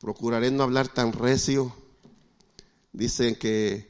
[0.00, 1.74] procuraré no hablar tan recio.
[2.92, 3.88] Dicen que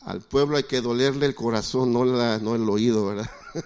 [0.00, 3.30] al pueblo hay que dolerle el corazón, no, la, el oído, ¿verdad?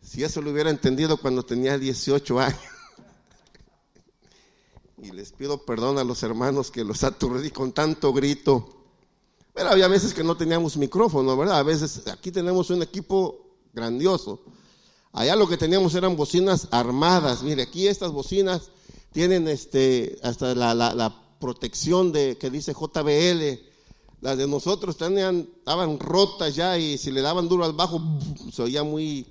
[0.00, 2.60] si eso lo hubiera entendido cuando tenía 18 años.
[4.98, 8.68] y les pido perdón a los hermanos que los aturdí con tanto grito.
[9.52, 11.58] Pero había veces que no teníamos micrófono, ¿verdad?
[11.58, 14.42] A veces aquí tenemos un equipo grandioso.
[15.12, 17.42] Allá lo que teníamos eran bocinas armadas.
[17.42, 18.70] Mire, aquí estas bocinas
[19.14, 23.60] tienen este, hasta la, la, protección de, que dice JBL.
[24.22, 28.02] Las de nosotros tenían, estaban rotas ya y si le daban duro al bajo,
[28.52, 29.26] se oía muy...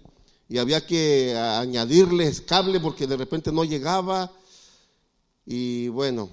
[0.47, 4.31] Y había que añadirles cable porque de repente no llegaba.
[5.45, 6.29] Y bueno,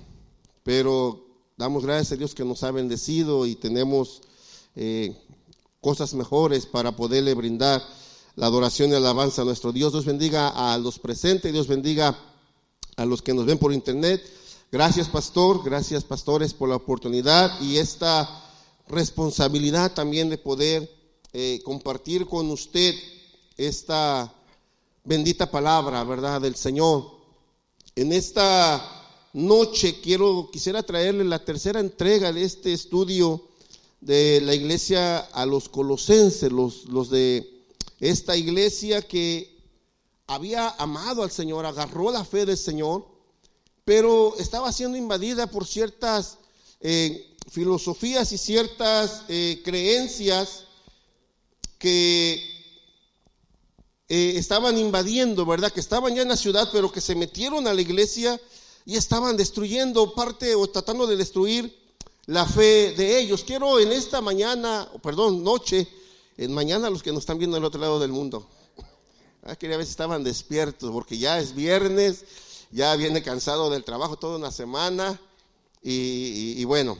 [0.63, 1.27] pero
[1.57, 4.21] damos gracias a Dios que nos ha bendecido y tenemos
[4.77, 5.17] eh,
[5.81, 7.83] cosas mejores para poderle brindar
[8.37, 9.93] la adoración y alabanza a nuestro Dios.
[9.93, 12.30] Dios bendiga a los presentes, Dios bendiga
[12.97, 14.23] a los que nos ven por internet.
[14.73, 18.29] Gracias, pastor, gracias, pastores, por la oportunidad y esta
[18.89, 20.91] responsabilidad también de poder
[21.33, 22.95] eh, compartir con usted
[23.57, 24.33] esta
[25.05, 27.11] bendita palabra, ¿verdad?, del Señor.
[27.97, 29.01] En esta
[29.33, 33.43] noche quiero, quisiera traerle la tercera entrega de este estudio
[34.01, 37.65] de la iglesia a los colosenses, los, los de
[38.01, 39.50] esta iglesia que
[40.31, 43.05] había amado al Señor, agarró la fe del Señor,
[43.85, 46.39] pero estaba siendo invadida por ciertas
[46.81, 50.67] eh, filosofías y ciertas eh, creencias
[51.81, 52.35] que
[54.09, 55.73] eh, estaban invadiendo, ¿verdad?
[55.73, 58.41] Que estaban ya en la ciudad, pero que se metieron a la iglesia
[58.87, 61.77] y estaban destruyendo parte o tratando de destruir
[62.27, 63.43] la fe de ellos.
[63.43, 65.89] Quiero en esta mañana, perdón, noche,
[66.37, 68.49] en mañana los que nos están viendo del otro lado del mundo.
[69.43, 72.25] Ah, quería ver si estaban despiertos, porque ya es viernes,
[72.71, 75.19] ya viene cansado del trabajo toda una semana.
[75.83, 76.99] Y, bueno,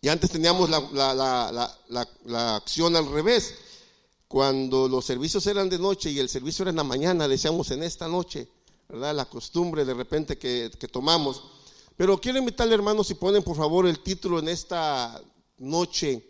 [0.00, 3.54] y antes teníamos la, acción al revés.
[4.28, 7.82] Cuando los servicios eran de noche y el servicio era en la mañana, decíamos en
[7.82, 8.48] esta noche,
[8.88, 9.14] ¿verdad?
[9.14, 11.42] La costumbre de repente que, tomamos.
[11.96, 15.20] Pero quiero invitarle, hermanos, si ponen por favor el título en esta
[15.58, 16.26] noche.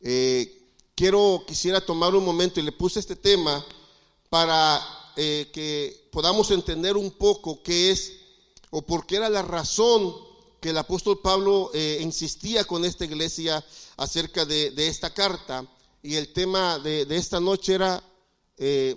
[0.00, 3.64] Eh, quiero, quisiera tomar un momento y le puse este tema
[4.32, 4.80] para
[5.14, 8.14] eh, que podamos entender un poco qué es
[8.70, 10.16] o por qué era la razón
[10.58, 13.62] que el apóstol Pablo eh, insistía con esta iglesia
[13.98, 15.66] acerca de, esta carta.
[16.02, 18.02] Y el tema de, esta noche era,
[18.56, 18.96] eh,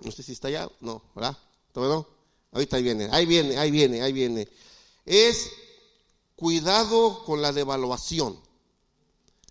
[0.00, 1.38] no sé si está allá, no, ¿verdad?
[1.72, 2.06] ¿Todo no?
[2.52, 4.46] Ahorita ahí viene, ahí viene, ahí viene, ahí viene.
[5.06, 5.52] Es
[6.36, 8.38] cuidado con la devaluación.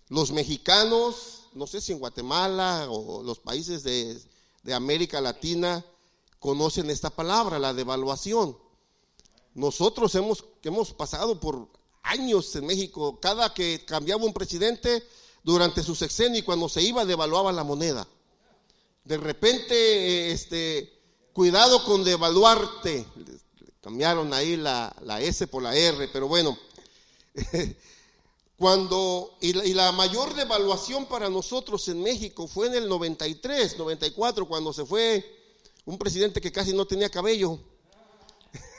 [0.10, 4.20] Los mexicanos no sé si en Guatemala o los países de,
[4.72, 5.84] América Latina
[6.40, 8.57] conocen esta palabra, la devaluación.
[9.56, 11.68] Nosotros hemos, hemos pasado por
[12.03, 15.03] años en México, cada que cambiaba un presidente
[15.44, 18.07] durante su sexenio y cuando se iba devaluaba la moneda.
[19.03, 20.94] De repente, este,
[21.34, 23.06] cuidado con devaluarte.
[23.81, 26.57] Cambiaron ahí la, la S por la R, pero bueno,
[28.63, 34.72] Cuando, y la, mayor devaluación para nosotros en México fue en el 93, 94, cuando
[34.72, 35.22] se fue
[35.84, 37.59] un presidente que casi no tenía cabello,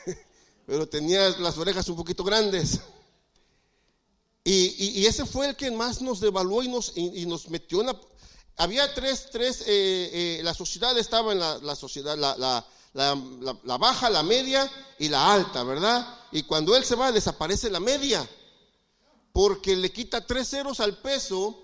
[0.66, 2.80] pero tenía las orejas un poquito grandes.
[4.42, 8.00] Y, ese fue el que más nos devaluó y nos, y, nos metió en la...
[8.56, 13.76] Había tres, tres, eh, eh, la sociedad estaba en la, la sociedad, la, la, la,
[13.76, 14.66] baja, la media
[14.98, 16.20] y la alta, ¿verdad?
[16.32, 18.26] Y cuando él se va, desaparece la media
[19.34, 21.58] porque le quita tres ceros al peso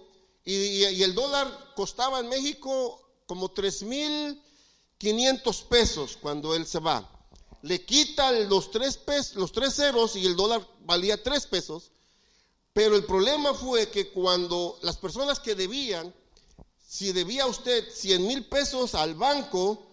[0.44, 4.42] y, el dólar costaba en México como tres mil
[4.98, 7.08] quinientos pesos cuando él se va.
[7.62, 8.98] Le quita los tres,
[9.36, 11.92] los tres ceros y el dólar valía tres pesos.
[12.72, 16.12] Pero el problema fue que cuando las personas que debían,
[16.84, 19.86] si debía usted 100 mil pesos al banco,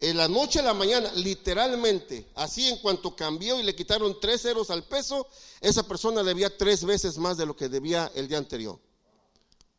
[0.00, 4.40] en la noche a la mañana, literalmente, así en cuanto cambió y le quitaron tres
[4.40, 5.28] ceros al peso,
[5.60, 8.80] esa persona debía tres veces más de lo que debía el día anterior.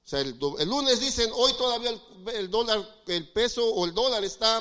[0.06, 0.38] O sea, el,
[0.68, 1.92] lunes dicen, hoy todavía
[2.34, 4.58] el, dólar, el peso o el dólar está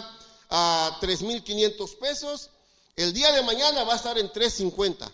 [0.49, 2.51] a 3.500 pesos,
[2.97, 5.13] el día de mañana va a estar en 3.50.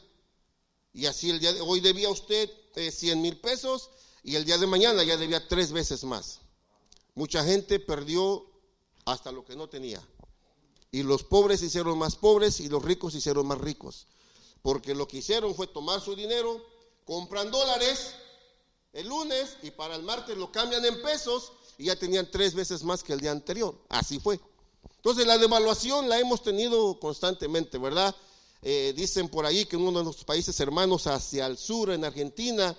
[0.95, 3.91] Y así el día de hoy debía usted 100 eh, mil pesos
[4.23, 6.39] y el día de mañana ya debía tres veces más.
[7.15, 8.47] Mucha gente perdió
[9.05, 10.03] hasta lo que no tenía.
[10.93, 14.07] Y los pobres hicieron más pobres y los ricos hicieron más ricos.
[14.63, 16.65] Porque lo que hicieron fue tomar su dinero,
[17.05, 18.15] compran dólares
[18.93, 22.83] el lunes y para el martes lo cambian en pesos y ya tenían tres veces
[22.83, 23.77] más que el día anterior.
[23.89, 24.41] Así fue.
[24.97, 28.15] Entonces la devaluación la hemos tenido constantemente, ¿verdad?
[28.63, 32.05] eh, dicen por ahí que en uno de los países hermanos hacia el sur, en
[32.05, 32.77] Argentina,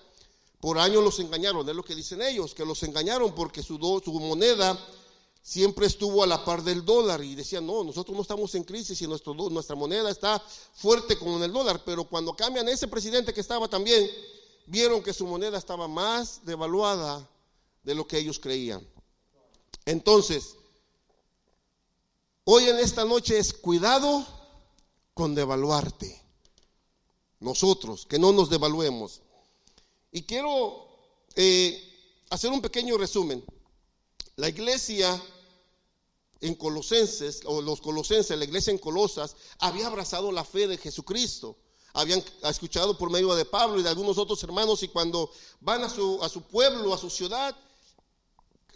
[0.60, 4.14] por años los engañaron, es lo que dicen ellos, que los engañaron porque su, su
[4.20, 4.78] moneda
[5.48, 9.02] siempre estuvo a la par del dólar y decían, no, nosotros no estamos en crisis
[9.02, 13.34] y nuestro, nuestra moneda está fuerte como en el dólar, pero cuando cambian ese presidente
[13.34, 14.12] que estaba también,
[14.66, 17.26] vieron que su moneda estaba más devaluada
[17.82, 18.86] de lo que ellos creían.
[19.86, 20.58] Entonces,
[22.44, 24.28] hoy en esta noche es cuidado
[25.14, 26.22] con devaluarte.
[27.40, 29.22] Nosotros, que no nos devaluemos.
[30.12, 30.90] Y quiero
[31.38, 31.82] eh,
[32.30, 33.46] hacer un pequeño resumen.
[34.36, 35.20] La iglesia
[36.42, 41.58] en Colosenses, o los colosenses, la iglesia en Colosas, había abrazado la fe de Jesucristo.
[41.94, 45.32] Habían escuchado por medio de Pablo y de algunos otros hermanos y cuando
[45.62, 47.56] van a su, a su pueblo, a su ciudad,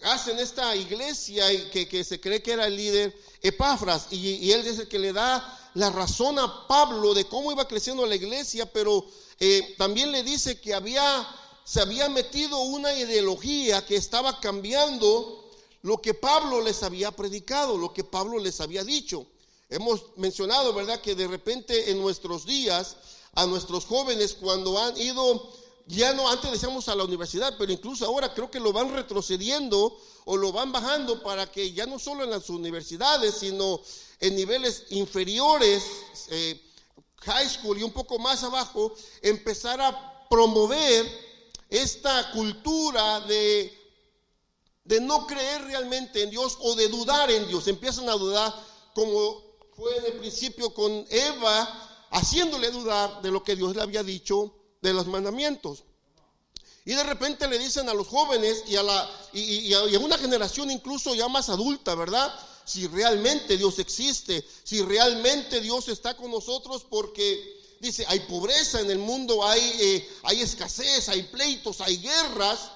[0.04, 4.80] hacen esta iglesia que, que se cree que era el líder, Epafras, y, él es
[4.80, 9.06] el que le da la razón a Pablo de cómo iba creciendo la iglesia, pero
[9.40, 11.28] eh, también le dice que había,
[11.64, 15.41] se había metido una ideología que estaba cambiando
[15.84, 19.26] lo que Pablo les había predicado, lo que Pablo les había dicho.
[19.70, 22.98] Hemos mencionado, ¿verdad?, que de repente en nuestros días
[23.34, 25.50] a nuestros jóvenes cuando han ido,
[25.88, 29.98] ya no, antes decíamos a la universidad, pero incluso ahora creo que lo van retrocediendo
[30.26, 33.82] o lo van bajando para que ya no solo en las universidades, sino
[34.20, 35.84] en niveles inferiores,
[36.30, 36.62] eh,
[37.22, 41.06] high school y un poco más abajo, empezar a promover
[41.70, 43.81] esta cultura de
[44.84, 47.68] de no creer realmente en Dios o de dudar en Dios.
[47.68, 48.54] Empiezan a dudar
[48.94, 49.42] como
[49.76, 54.54] fue en el principio con Eva, haciéndole dudar de lo que Dios le había dicho
[54.82, 55.84] de los mandamientos.
[56.84, 60.72] Y de repente le dicen a los jóvenes y a, la, y, a, una generación
[60.72, 62.34] incluso ya más adulta, ¿verdad?
[62.66, 68.90] Si realmente Dios existe, si realmente Dios está con nosotros, porque dice, hay pobreza en
[68.90, 72.72] el mundo, hay, eh, hay escasez, hay pleitos, hay guerras.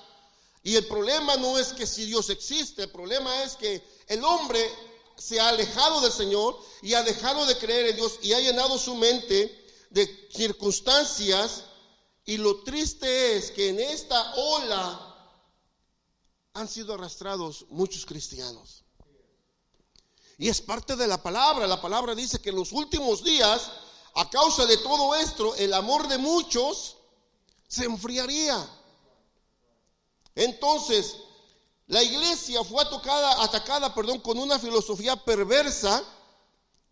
[0.66, 4.68] Y el problema no es que si Dios existe, el problema es que el hombre
[5.16, 8.80] se ha alejado del Señor y ha dejado de creer en Dios y ha llenado
[8.80, 11.66] su mente de circunstancias.
[12.26, 15.16] Y lo triste es que en esta ola
[16.54, 18.86] han sido arrastrados muchos cristianos.
[20.40, 21.68] Y es parte de la palabra.
[21.68, 23.70] La palabra dice que en los últimos días,
[24.16, 26.98] a causa de todo esto, el amor de muchos
[27.68, 28.68] se enfriaría.
[30.36, 31.16] Entonces,
[31.88, 36.04] la iglesia fue atacada, atacada perdón, con una filosofía perversa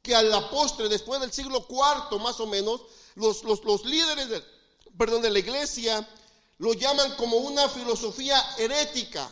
[0.02, 2.82] que a la postre, después del siglo IV más o menos,
[3.16, 4.44] los, líderes de,
[4.98, 6.08] perdón, de la iglesia
[6.58, 9.30] lo llaman como una filosofía herética.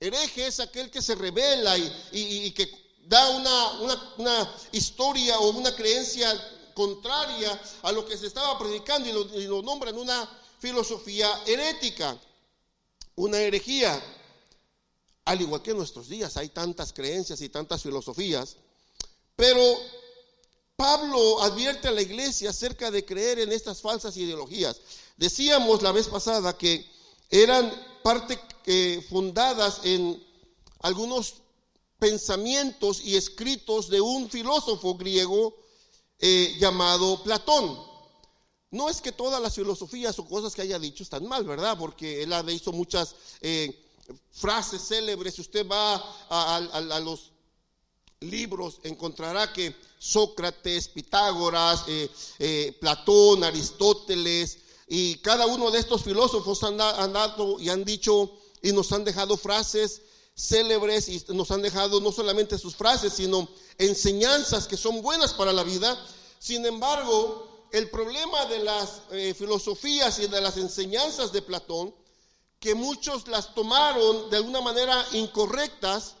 [0.00, 2.70] Hereje es aquel que se revela y, que
[3.06, 6.32] da una, una, historia o una creencia
[6.74, 10.28] contraria a lo que se estaba predicando y lo, y lo nombran una
[10.60, 12.16] filosofía herética
[13.18, 14.00] una herejía.
[15.24, 18.56] Al igual que en nuestros días hay tantas creencias y tantas filosofías,
[19.36, 19.60] pero
[20.76, 24.80] Pablo advierte a la iglesia acerca de creer en estas falsas ideologías.
[25.16, 26.88] Decíamos la vez pasada que
[27.28, 27.70] eran
[28.02, 30.24] parte eh, fundadas en
[30.80, 31.34] algunos
[31.98, 35.54] pensamientos y escritos de un filósofo griego
[36.20, 37.87] eh, llamado Platón.
[38.70, 41.76] No es que todas las filosofías o cosas que haya dicho están mal, ¿verdad?
[41.78, 43.82] Porque él ha dicho muchas eh,
[44.30, 45.34] frases célebres.
[45.34, 45.94] Si usted va
[46.28, 47.32] a, los
[48.20, 56.62] libros, encontrará que Sócrates, Pitágoras, eh, eh, Platón, Aristóteles y cada uno de estos filósofos
[56.62, 60.02] han, han dado y han dicho y nos han dejado frases
[60.38, 65.52] célebres y nos han dejado no solamente sus frases, sino enseñanzas que son buenas para
[65.52, 65.98] la vida.
[66.38, 71.94] Sin embargo, el problema de las eh, filosofías y de las enseñanzas de Platón,
[72.60, 76.14] que muchos las tomaron de alguna manera incorrectas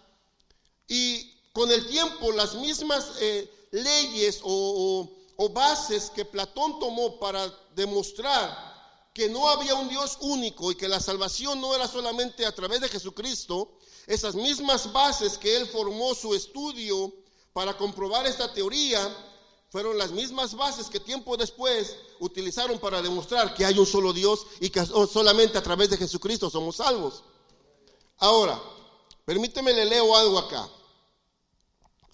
[0.86, 7.52] y con el tiempo las mismas eh, leyes o, o bases que Platón tomó para
[7.74, 8.68] demostrar
[9.12, 12.80] que no había un Dios único y que la salvación no era solamente a través
[12.80, 13.72] de Jesucristo,
[14.06, 17.12] esas mismas bases que él formó su estudio
[17.52, 19.00] para comprobar esta teoría,
[19.68, 24.46] fueron las mismas bases que tiempo después utilizaron para demostrar que hay un solo Dios
[24.60, 27.22] y que solamente a través de Jesucristo somos salvos.
[28.16, 28.60] Ahora,
[29.24, 30.68] permíteme le leo algo acá,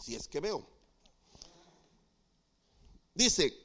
[0.03, 0.67] si es que veo.
[3.15, 3.57] Dice,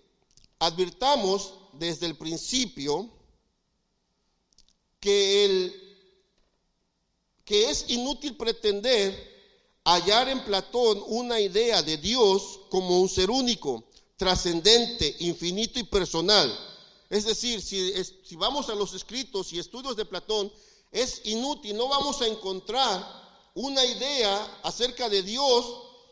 [0.59, 3.09] advirtamos desde el principio
[4.99, 5.97] que, el,
[7.43, 9.28] que es inútil pretender
[9.93, 13.83] hallar en Platón una idea de Dios como un ser único,
[14.17, 16.57] trascendente, infinito y personal.
[17.09, 20.51] Es decir, si, vamos a los escritos y estudios de Platón,
[20.91, 23.03] es inútil, no vamos a encontrar
[23.55, 25.65] una idea acerca de Dios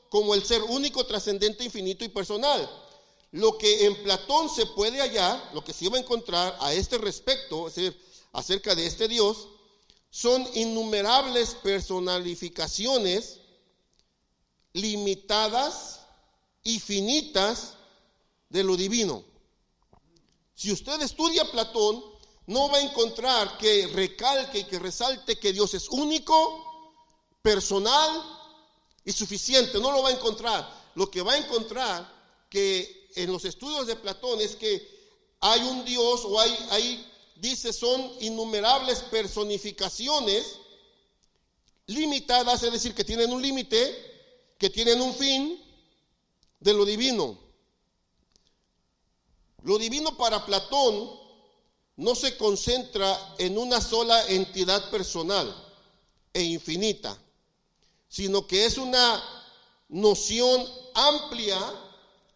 [0.10, 2.70] como el ser único, trascendente, infinito y personal.
[3.32, 6.98] Lo que en Platón se puede hallar, lo que se iba a encontrar a este
[6.98, 8.00] respecto, es decir,
[8.32, 9.50] acerca de este Dios,
[10.10, 13.40] son innumerables personalificaciones
[14.74, 16.02] limitadas
[16.64, 17.76] y finitas
[18.50, 19.24] de lo divino.
[20.54, 22.04] Si usted estudia Platón,
[22.48, 26.64] no va a encontrar que recalque y que resalte que Dios es único,
[27.42, 28.24] personal
[29.06, 29.80] y suficiente.
[29.80, 30.68] No lo va a encontrar.
[30.96, 32.12] Lo que va a encontrar
[32.50, 34.98] que en los estudios de Platón es que
[35.40, 40.60] hay un Dios o hay, hay dice, son innumerables personificaciones
[41.86, 44.17] limitadas, es decir, que tienen un límite,
[44.58, 45.62] que tienen un fin
[46.60, 47.38] de lo divino.
[49.64, 51.10] Lo divino para Platón
[51.98, 55.54] no se concentra en una sola entidad personal
[56.34, 57.18] e infinita
[58.08, 59.24] sino que es una
[59.90, 61.60] noción amplia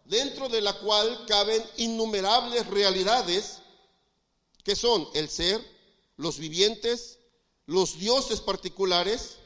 [0.05, 3.59] dentro de la cual caben innumerables realidades
[4.63, 5.59] que son el ser,
[6.17, 7.19] los vivientes,
[7.65, 9.37] los dioses particulares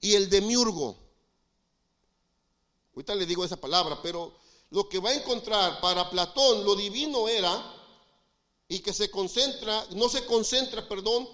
[0.00, 0.96] y el demiurgo.
[2.98, 4.32] Ahorita le digo esa palabra, pero
[4.70, 7.76] lo que va a encontrar para Platón lo divino era
[8.66, 11.28] y que se concentra, no se concentra, perdón,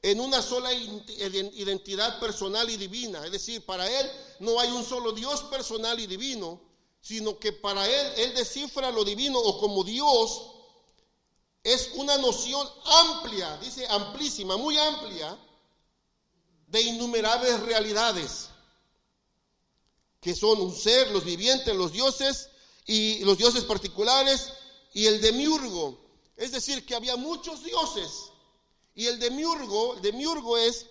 [0.00, 3.22] en una sola identidad personal y divina.
[3.26, 6.58] Es decir, para Él no hay un solo Dios personal y divino,
[7.02, 10.52] sino que para Él Él descifra lo divino o como Dios
[11.62, 15.38] es una noción amplia, dice amplísima, muy amplia,
[16.66, 18.49] de innumerables realidades,
[20.20, 22.50] que son un ser, los vivientes, los dioses
[22.86, 24.52] y los dioses particulares
[24.92, 25.98] y el demiurgo.
[26.36, 28.30] Es decir, que había muchos dioses
[28.94, 30.86] y el demiurgo, el demiurgo es,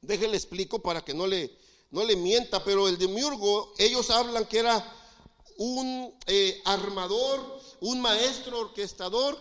[0.00, 1.56] déjenle explico para que no le,
[1.90, 4.96] no le mienta, pero el demiurgo, ellos hablan que era
[5.58, 9.38] un eh, armador, un maestro orquestador.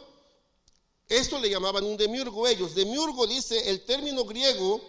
[1.08, 2.76] Esto le llamaban un demiurgo ellos.
[2.76, 4.82] Demiurgo dice, el término griego,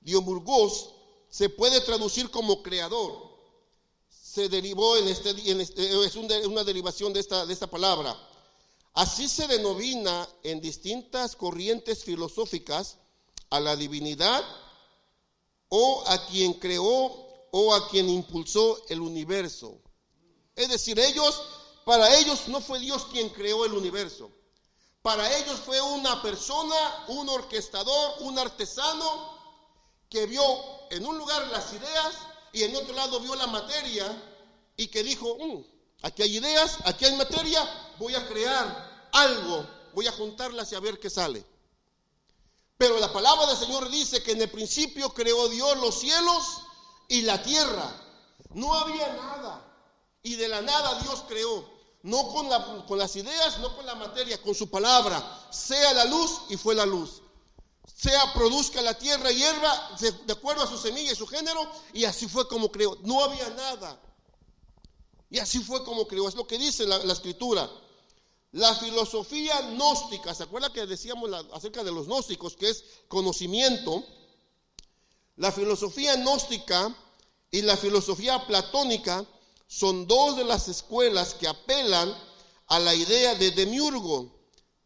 [0.00, 0.90] diomurgos,
[1.28, 3.25] se puede traducir como creador.
[4.36, 8.14] Se derivó en este, este es una derivación de esta, de esta palabra.
[8.92, 12.98] Así se denomina en distintas corrientes filosóficas
[13.48, 14.44] a la divinidad
[15.70, 19.80] o a quien creó o a quien impulsó el universo.
[20.54, 21.42] Es decir, ellos,
[21.86, 24.30] para ellos no fue Dios quien creó el universo.
[25.00, 29.34] Para ellos fue una persona, un orquestador, un artesano
[30.10, 30.42] que vio
[30.90, 34.06] en un lugar las ideas y en otro lado vio la materia
[34.76, 35.64] y que dijo, mm,
[36.02, 40.80] aquí hay ideas, aquí hay materia, voy a crear algo, voy a juntarlas y a
[40.80, 41.44] ver qué sale.
[42.78, 46.62] Pero la palabra del Señor dice que en el principio creó Dios los cielos
[47.08, 47.90] y la tierra.
[48.50, 49.62] No había nada.
[50.22, 51.74] Y de la nada Dios creó.
[52.02, 52.48] No con,
[52.86, 55.48] con las ideas, no con la materia, con su palabra.
[55.50, 57.22] Sea la luz y fue la luz.
[57.94, 61.70] Sea produzca la tierra hierba de acuerdo a su semilla y su género.
[61.92, 62.98] Y así fue como creó.
[63.02, 64.00] No había nada.
[65.30, 66.28] Y así fue como creó.
[66.28, 67.70] Es lo que dice la escritura.
[68.52, 74.02] La filosofía gnóstica, ¿se acuerda que decíamos acerca de los gnósticos, que es conocimiento?
[75.36, 76.94] La filosofía gnóstica
[77.50, 79.26] y la filosofía platónica
[79.66, 82.16] son dos de las escuelas que apelan
[82.68, 84.30] a la idea de demiurgo.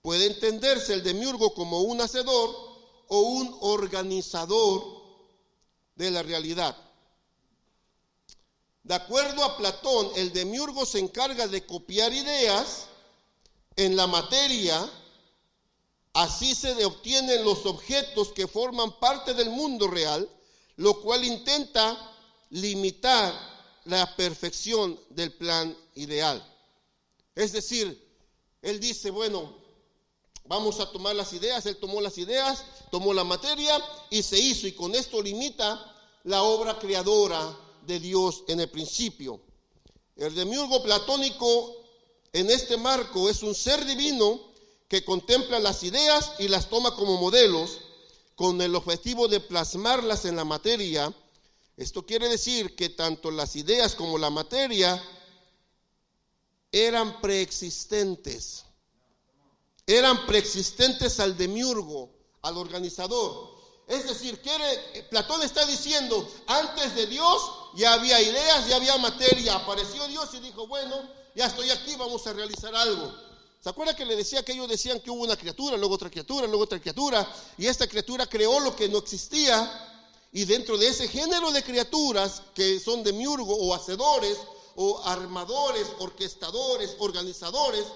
[0.03, 2.70] Puede entenderse el demiurgo como un hacedor
[3.11, 4.85] o un organizador
[5.97, 6.77] de la realidad.
[8.85, 12.87] De acuerdo a Platón, el demiurgo se encarga de copiar ideas
[13.77, 14.89] en la materia,
[16.13, 20.29] así se obtienen los objetos que forman parte del mundo real,
[20.77, 22.17] lo cual intenta
[22.51, 23.35] limitar
[23.87, 26.45] la perfección del plan ideal.
[27.35, 28.09] Es decir,
[28.63, 29.60] él dice, bueno,
[30.51, 33.81] vamos a tomar las ideas, él tomó las ideas, tomó la materia
[34.11, 39.41] y se hizo, y con esto limita la obra creadora de Dios en el principio.
[40.17, 41.77] El demiurgo platónico
[42.33, 44.41] en este marco es un ser divino
[44.89, 47.79] que contempla las ideas y las toma como modelos
[48.35, 51.15] con el objetivo de plasmarlas en la materia.
[51.77, 55.01] Esto quiere decir que tanto las ideas como la materia
[56.73, 58.65] eran preexistentes.
[59.91, 62.11] Eran preexistentes al demiurgo,
[62.43, 63.59] al organizador.
[63.89, 67.43] Es decir, quiere, Platón está diciendo, antes de Dios
[67.75, 69.57] ya había ideas, ya había materia.
[69.57, 70.95] Apareció Dios y dijo, bueno,
[71.35, 73.13] ya estoy aquí, vamos a realizar algo.
[73.61, 76.47] ¿Se acuerda que le decía que ellos decían que hubo una criatura, luego otra criatura,
[76.47, 77.29] luego otra criatura,
[77.59, 82.43] y esta criatura creó lo que no existía, y dentro de ese género de criaturas
[82.55, 84.39] que son de miurgo o hacedores,
[84.77, 87.87] o armadores, orquestadores, organizadores,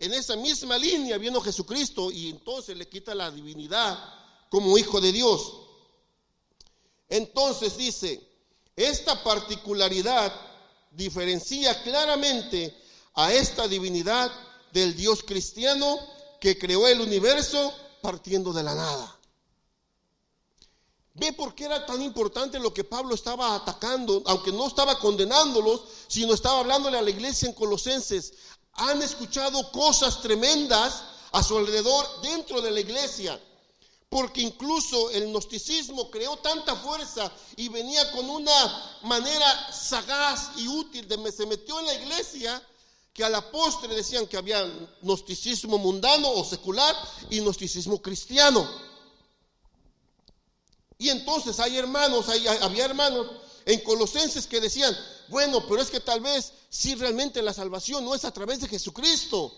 [0.00, 4.02] en esa misma línea vino Jesucristo y entonces le quita la divinidad
[4.48, 5.52] como hijo de Dios.
[7.08, 8.26] Entonces dice,
[8.74, 10.32] esta particularidad
[10.90, 12.74] diferencia claramente
[13.14, 14.32] a esta divinidad
[14.72, 15.98] del Dios cristiano
[16.40, 19.18] que creó el universo partiendo de la nada.
[21.12, 25.82] Ve por qué era tan importante lo que Pablo estaba atacando, aunque no estaba condenándolos,
[26.08, 28.32] sino estaba hablándole a la iglesia en Colosenses.
[28.74, 33.40] Han escuchado cosas tremendas a su alrededor dentro de la iglesia,
[34.08, 41.06] porque incluso el gnosticismo creó tanta fuerza y venía con una manera sagaz y útil
[41.06, 42.62] de se metió en la iglesia
[43.12, 44.62] que a la postre decían que había
[45.02, 46.96] gnosticismo mundano o secular
[47.28, 48.68] y gnosticismo cristiano.
[50.98, 53.26] Y entonces hay hermanos, había hermanos
[53.64, 54.96] en Colosenses que decían,
[55.30, 58.68] bueno, pero es que tal vez si realmente la salvación no es a través de
[58.68, 59.56] Jesucristo.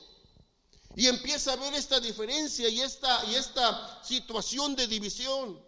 [0.95, 5.59] Y empieza a ver esta diferencia y esta, y esta situación de división.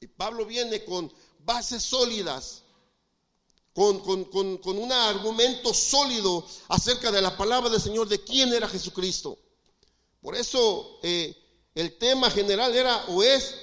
[0.00, 2.62] Y Pablo viene con bases sólidas,
[3.72, 9.38] con, un argumento sólido acerca de la palabra del Señor, de quién era Jesucristo.
[10.20, 11.34] Por eso eh,
[11.74, 13.54] el tema general era o es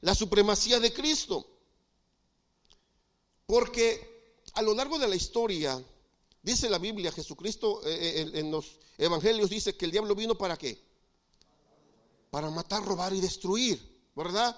[0.00, 1.46] la supremacía de Cristo.
[3.46, 4.09] Porque
[4.54, 5.82] a lo largo de la historia,
[6.42, 10.56] dice la Biblia, Jesucristo eh, eh, en, los evangelios dice que el diablo vino para
[10.56, 10.82] qué?
[12.30, 13.80] Para matar, robar y destruir,
[14.14, 14.56] ¿verdad?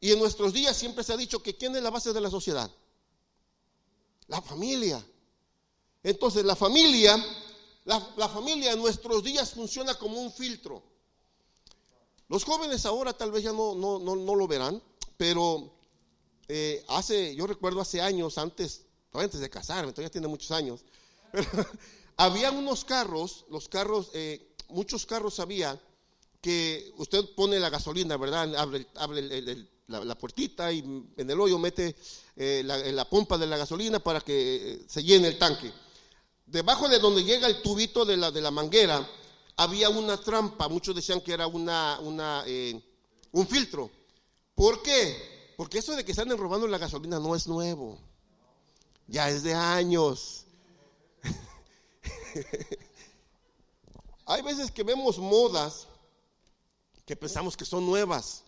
[0.00, 2.30] Y en nuestros días siempre se ha dicho que ¿quién es la base de la
[2.30, 2.70] sociedad?
[4.28, 5.04] La familia.
[6.02, 7.16] Entonces la familia,
[7.84, 10.82] la, familia en nuestros días funciona como un filtro.
[12.28, 14.82] Los jóvenes ahora tal vez ya no, no, no, lo verán,
[15.16, 15.72] pero
[16.48, 20.84] eh, hace, yo recuerdo hace años, antes, antes de casarme, todavía tiene muchos años,
[22.16, 25.80] había unos carros, los carros, eh, muchos carros había
[26.40, 28.54] que usted pone la gasolina, ¿verdad?
[28.56, 30.80] Abre, abre la, puertita y
[31.16, 31.94] en el hoyo mete
[32.36, 35.72] eh, la, la, pompa de la gasolina para que se llene el tanque.
[36.46, 39.08] Debajo de donde llega el tubito de la, de la manguera,
[39.56, 42.82] había una trampa, muchos decían que era una, eh,
[43.30, 43.90] un filtro.
[44.54, 45.54] ¿Por qué?
[45.56, 47.98] Porque eso de que están robando la gasolina no es nuevo,
[49.12, 50.46] ya es de años.
[54.26, 55.86] Hay veces que vemos modas
[57.04, 58.42] que pensamos que son nuevas.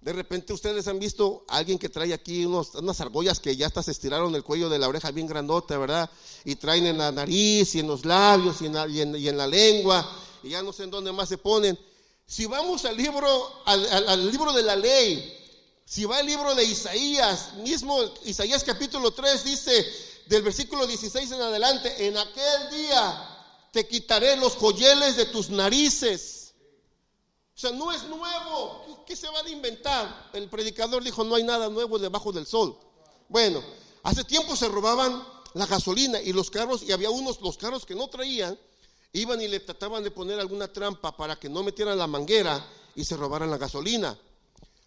[0.00, 3.82] De repente ustedes han visto a alguien que trae aquí unas argollas que ya hasta
[3.82, 6.08] se estiraron el cuello de la oreja bien grandota, ¿verdad?
[6.44, 8.74] Y traen en la nariz y en los labios y en
[9.36, 10.08] la, lengua
[10.44, 11.76] y ya no sé en dónde más se ponen.
[12.24, 15.45] Si vamos al libro, al, libro de la ley,
[15.88, 19.86] si va al libro de Isaías, mismo Isaías capítulo 3 dice
[20.26, 23.36] del versículo 16 en adelante, en aquel día
[23.70, 26.54] te quitaré los colleles de tus narices.
[27.54, 29.04] O sea, no es nuevo.
[29.06, 30.30] ¿qué se va a inventar?
[30.32, 32.76] El predicador dijo, no hay nada nuevo debajo del sol.
[33.28, 33.62] Bueno,
[34.02, 37.94] hace tiempo se robaban la gasolina y los carros, y había unos, los carros que
[37.94, 38.58] no traían,
[39.12, 43.04] iban y le trataban de poner alguna trampa para que no metieran la manguera y
[43.04, 44.18] se robaran la gasolina.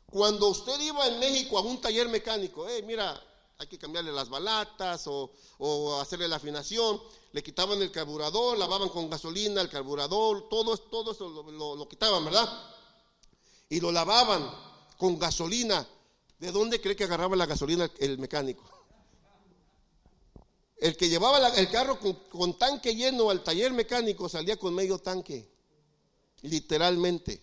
[0.10, 3.22] Cuando usted iba en México a un taller mecánico, eh, mira,
[3.58, 9.10] hay que cambiarle las balatas o, hacerle la afinación, le quitaban el carburador, lavaban con
[9.10, 12.48] gasolina el carburador, todo, todo eso lo quitaban, ¿verdad?
[13.70, 14.52] y lo lavaban
[14.98, 15.88] con gasolina.
[16.40, 18.64] ¿De dónde cree que agarraba la gasolina el mecánico?
[20.78, 25.50] El que llevaba el carro con, tanque lleno al taller mecánico salía con medio tanque,
[26.42, 27.42] literalmente.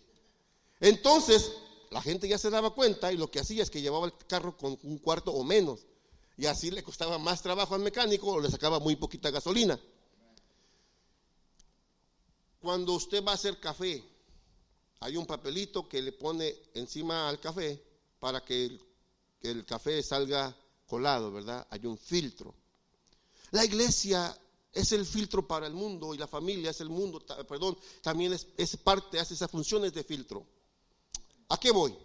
[0.80, 1.52] Entonces,
[1.90, 4.56] la gente ya se daba cuenta y lo que hacía es que llevaba el carro
[4.56, 5.86] con un cuarto o menos.
[6.36, 9.80] Y así le costaba más trabajo al mecánico o le sacaba muy poquita gasolina.
[12.60, 14.04] Cuando usted va a hacer café,
[15.00, 17.82] hay un papelito que le pone encima al café
[18.18, 18.78] para que
[19.42, 20.54] el, café salga
[20.86, 21.66] colado, ¿verdad?
[21.70, 22.54] Hay un filtro.
[23.52, 24.36] La iglesia
[24.72, 28.76] es el filtro para el mundo y la familia es el mundo, perdón, también es,
[28.78, 30.46] parte, hace esas funciones de filtro.
[31.48, 31.96] ¿A qué voy?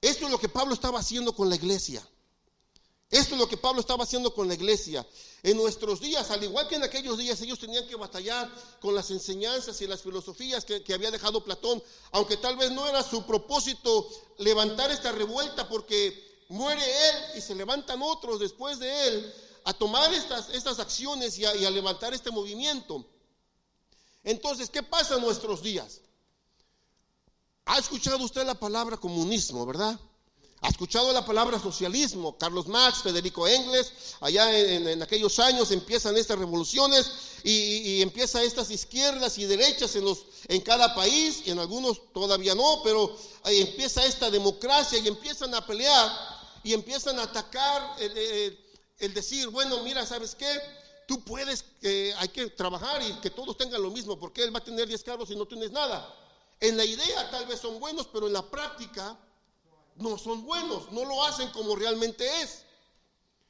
[0.00, 2.06] Esto es lo que Pablo estaba haciendo con la iglesia.
[3.10, 5.06] Esto es lo que Pablo estaba haciendo con la iglesia.
[5.42, 9.10] En nuestros días, al igual que en aquellos días, ellos tenían que batallar con las
[9.10, 14.08] enseñanzas y las filosofías que, había dejado Platón, aunque tal vez no era su propósito
[14.38, 19.34] levantar esta revuelta porque muere él y se levantan otros después de él.
[19.66, 23.06] a tomar estas, estas acciones y a, y a levantar este movimiento.
[24.22, 26.00] Entonces, ¿qué pasa en nuestros días?
[27.66, 29.98] ¿Ha escuchado usted la palabra comunismo, verdad?
[30.60, 32.36] ¿Ha escuchado la palabra socialismo?
[32.36, 37.10] Carlos Marx, Federico Engels, allá en, aquellos años empiezan estas revoluciones
[37.42, 42.54] y, empiezan estas izquierdas y derechas en, los, en cada país, y en algunos todavía
[42.54, 46.10] no, pero empieza esta democracia y empiezan a pelear
[46.62, 50.48] y empiezan a atacar el, decir, bueno, mira, ¿sabes qué?
[51.06, 54.60] Tú puedes, eh, hay que trabajar y que todos tengan lo mismo, porque él va
[54.60, 56.23] a tener 10 carros y no tienes nada.
[56.60, 59.18] En la idea tal vez son buenos, pero en la práctica
[59.96, 62.64] no son buenos, no lo hacen como realmente es.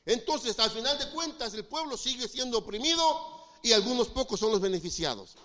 [0.07, 4.61] Entonces, al final de cuentas, el pueblo sigue siendo oprimido y algunos pocos son los
[4.61, 5.37] beneficiados.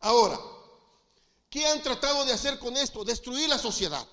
[0.00, 0.38] Ahora,
[1.50, 3.04] ¿qué han tratado de hacer con esto?
[3.04, 4.06] Destruir la sociedad.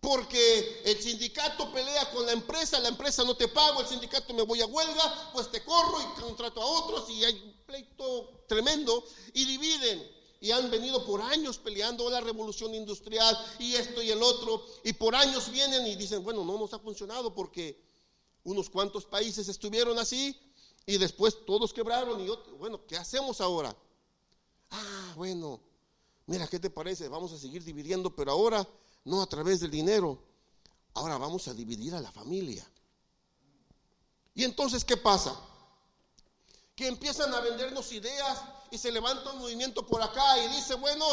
[0.00, 4.42] Porque el sindicato pelea con la empresa, la empresa no te pago, el sindicato me
[4.42, 9.04] voy a huelga, pues te corro y contrato a otros y hay un pleito tremendo
[9.34, 14.22] y dividen y han venido por años peleando la revolución industrial y esto y el
[14.22, 17.78] otro, y por años vienen y dicen, bueno, no nos ha funcionado porque
[18.44, 20.34] unos cuantos países estuvieron así
[20.86, 23.76] y después todos quebraron y bueno, ¿qué hacemos ahora?
[24.70, 25.60] Ah, bueno,
[26.26, 27.08] mira, ¿qué te parece?
[27.08, 28.66] Vamos a seguir dividiendo, pero ahora
[29.04, 30.22] no a través del dinero,
[30.94, 32.66] ahora vamos a dividir a la familia.
[34.34, 35.38] Y entonces, ¿qué pasa?
[36.74, 41.04] Que empiezan a vendernos ideas y se levanta un movimiento por acá y dice, bueno,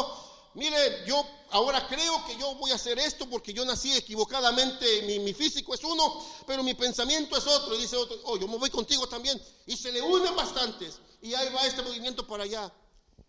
[0.54, 5.32] mire, yo ahora creo que yo voy a hacer esto porque yo nací equivocadamente, mi,
[5.34, 7.74] físico es uno, pero mi pensamiento es otro.
[7.74, 9.40] Y dice otro, oh, yo me voy contigo también.
[9.66, 11.00] Y se le unen bastantes.
[11.20, 12.72] Y ahí va este movimiento para allá.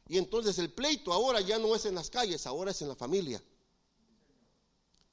[0.08, 2.96] Y entonces el pleito ahora ya no es en las calles, ahora es en la
[2.96, 3.42] familia.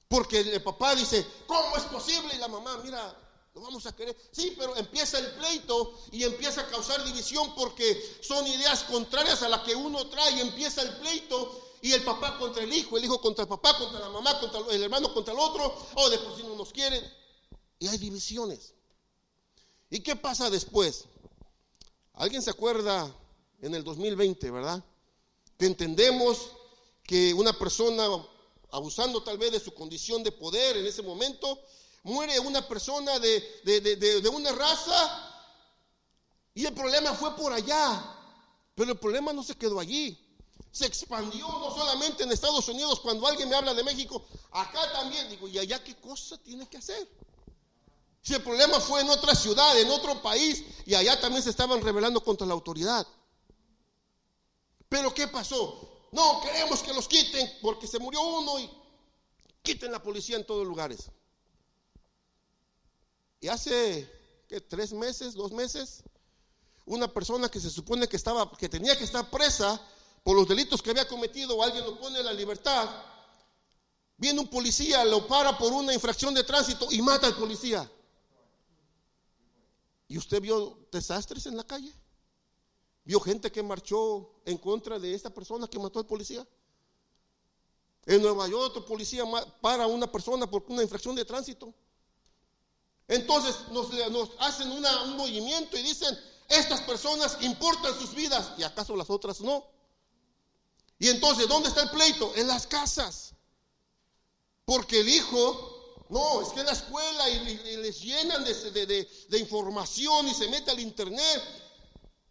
[0.08, 2.34] Porque el papá dice, ¿cómo es posible?
[2.34, 3.14] Y la mamá, mira,
[3.56, 4.14] lo vamos a querer.
[4.30, 9.48] Sí, pero empieza el pleito y empieza a causar división porque son ideas contrarias a
[9.48, 10.42] las que uno trae.
[10.42, 13.98] Empieza el pleito y el papá contra el hijo, el hijo contra el papá, contra
[13.98, 15.64] la mamá, contra el hermano contra el otro.
[15.94, 17.02] O oh, de por si no nos quieren.
[17.78, 18.74] Y hay divisiones.
[19.88, 21.06] ¿Y qué pasa después?
[22.12, 23.10] ¿Alguien se acuerda
[23.62, 24.84] en el 2020, verdad?
[25.58, 26.50] Que entendemos
[27.04, 28.06] que una persona
[28.70, 31.58] abusando tal vez de su condición de poder en ese momento,
[32.06, 35.42] muere una persona de, una raza
[36.54, 38.12] y el problema fue por allá.
[38.74, 40.16] Pero el problema no se quedó allí.
[40.70, 43.00] Se expandió no solamente en Estados Unidos.
[43.00, 45.28] Cuando alguien me habla de México, acá también.
[45.30, 47.08] Digo, ¿y allá qué cosa tiene que hacer?
[48.22, 51.80] Si el problema fue en otra ciudad, en otro país, y allá también se estaban
[51.80, 53.06] rebelando contra la autoridad.
[54.88, 56.08] Pero ¿qué pasó?
[56.12, 58.70] No, queremos que los quiten porque se murió uno y
[59.62, 61.10] quiten la policía en todos los lugares.
[63.48, 64.10] Hace
[64.68, 66.02] tres meses, dos meses,
[66.84, 69.80] una persona que se supone que estaba, que tenía que estar presa
[70.22, 72.88] por los delitos que había cometido, o alguien lo pone en la libertad,
[74.16, 77.90] viene un policía, lo para por una infracción de tránsito y mata al policía.
[80.08, 81.92] ¿Y usted vio desastres en la calle?
[83.04, 86.46] ¿Vio gente que marchó en contra de esta persona que mató al policía?
[88.04, 89.24] En Nueva York otro policía
[89.60, 91.74] para a una persona por una infracción de tránsito.
[93.08, 93.88] Entonces nos,
[94.40, 99.64] hacen un movimiento y dicen, estas personas importan sus vidas y acaso las otras no.
[100.98, 102.32] Y entonces, ¿dónde está el pleito?
[102.36, 103.32] En las casas.
[104.64, 110.26] Porque el hijo, no, es que en la escuela y, les llenan de, de, información
[110.26, 111.42] y se mete al internet.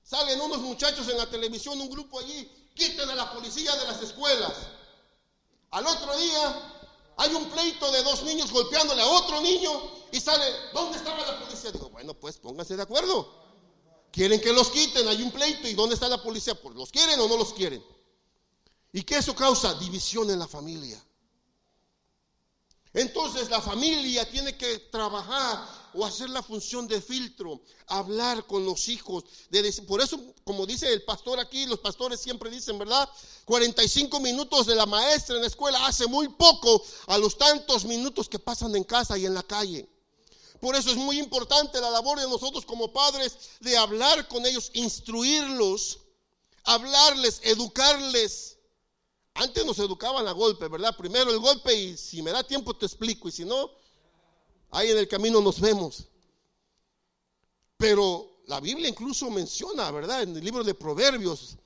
[0.03, 4.01] Salen unos muchachos en la televisión, un grupo allí, quiten a la policía de las
[4.01, 4.53] escuelas.
[5.71, 6.74] Al otro día
[7.17, 9.71] hay un pleito de dos niños golpeándole a otro niño
[10.11, 11.71] y sale, ¿dónde estaba la policía?
[11.71, 13.43] Digo, bueno, pues pónganse de acuerdo.
[14.11, 16.55] Quieren que los quiten, hay un pleito y ¿dónde está la policía?
[16.55, 17.83] Pues los quieren o no los quieren.
[18.91, 19.73] ¿Y qué eso causa?
[19.75, 21.01] División en la familia.
[22.93, 28.89] Entonces la familia tiene que trabajar o hacer la función de filtro, hablar con los
[28.89, 29.23] hijos.
[29.87, 33.09] por eso, como dice el pastor aquí, los pastores siempre dicen, ¿verdad?
[33.45, 38.27] 45 minutos de la maestra en la escuela hace muy poco a los tantos minutos
[38.27, 39.87] que pasan en casa y en la calle.
[40.59, 44.71] Por eso es muy importante la labor de nosotros como padres de hablar con ellos,
[44.73, 45.99] instruirlos,
[46.63, 48.55] hablarles, educarles
[49.35, 50.95] antes nos educaban a golpe, ¿verdad?
[50.95, 53.69] Primero el golpe y si me da tiempo te explico y si no,
[54.71, 56.07] ahí en el camino nos vemos.
[57.77, 60.23] Pero la Biblia incluso menciona, ¿verdad?
[60.23, 61.57] En el libro de Proverbios,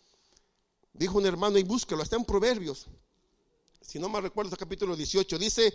[0.94, 2.88] dijo un hermano y búsquelo, está en Proverbios.
[3.82, 5.74] Si no me recuerdo, capítulo 18 dice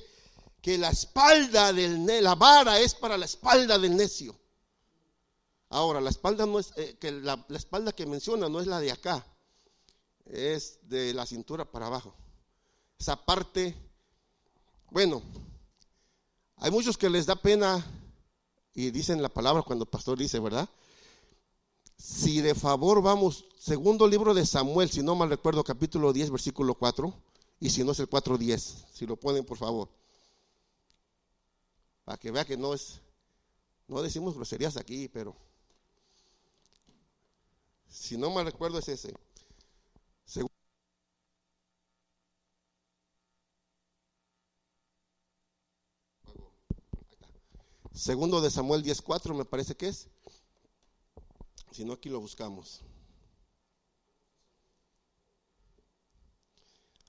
[0.60, 4.38] que la espalda del la vara es para la espalda del necio.
[5.68, 8.80] Ahora, la espalda no es, eh, que la, la espalda que menciona no es la
[8.80, 9.26] de acá,
[10.26, 12.14] es de la cintura para abajo.
[12.98, 13.74] Esa parte,
[14.90, 15.22] bueno,
[16.64, 17.84] hay muchos que les da pena
[18.72, 20.66] y dicen la palabra cuando el pastor dice, ¿verdad?
[21.98, 26.74] Si de favor vamos, segundo libro de Samuel, si no mal recuerdo, capítulo 10, versículo
[26.74, 27.12] 4,
[27.60, 29.90] y si no es el 4.10, si lo ponen por favor.
[32.02, 32.98] Para que vea que no es,
[33.86, 35.36] no decimos groserías aquí, pero
[37.90, 39.14] si no mal recuerdo es ese.
[40.24, 40.54] Segundo
[47.94, 50.08] de Samuel 10.4 me parece que es.
[51.70, 52.82] Si no, aquí lo buscamos.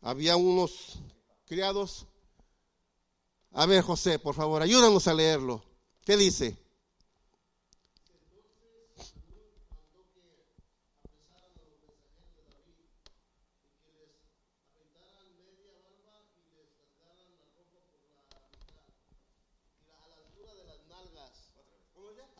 [0.01, 0.99] Había unos
[1.45, 2.05] criados.
[3.51, 5.63] A ver, José, por favor, ayúdanos a leerlo.
[6.03, 6.57] ¿Qué dice?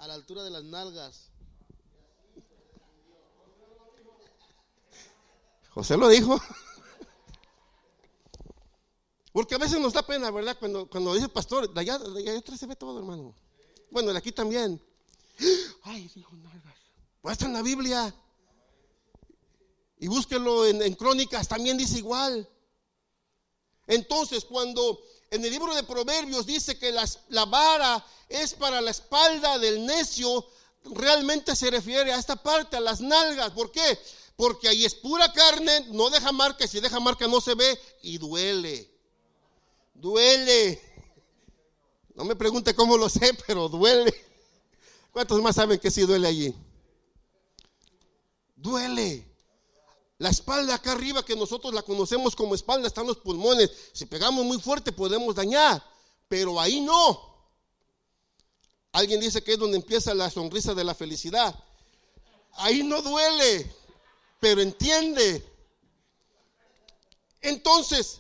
[0.06, 1.32] A la altura de las nalgas.
[5.72, 6.40] José lo dijo.
[9.34, 10.58] Porque a veces nos da pena, ¿verdad?
[10.60, 13.34] Cuando, cuando dice el pastor, de allá, de allá atrás se ve todo, hermano.
[13.90, 14.80] Bueno, de aquí también.
[15.82, 16.76] Ay, dijo nalgas.
[17.22, 18.16] Pues está en la Biblia.
[19.98, 22.48] Y búsquelo en, en crónicas, también dice igual.
[23.88, 25.02] Entonces, cuando
[25.36, 30.46] en el libro de Proverbios dice que la vara es para la espalda del necio,
[30.84, 33.52] realmente se refiere a esta parte, a las nalgas.
[33.52, 34.00] ¿Por qué?
[34.36, 38.18] Porque ahí es pura carne, no deja marca, si deja marca no se ve y
[38.18, 38.92] duele.
[39.94, 40.82] Duele.
[42.16, 44.14] No me pregunte cómo lo sé, pero duele.
[45.12, 46.56] ¿Cuántos más saben que sí duele allí?
[48.56, 49.35] Duele.
[50.18, 53.70] La espalda acá arriba, que nosotros la conocemos como espalda, están los pulmones.
[53.92, 55.84] Si pegamos muy fuerte podemos dañar,
[56.28, 57.36] pero ahí no.
[58.94, 61.54] Alguien dice que es donde empieza la sonrisa de la felicidad.
[62.54, 63.76] Ahí no duele,
[64.40, 65.46] pero entiende.
[67.42, 68.20] Entonces,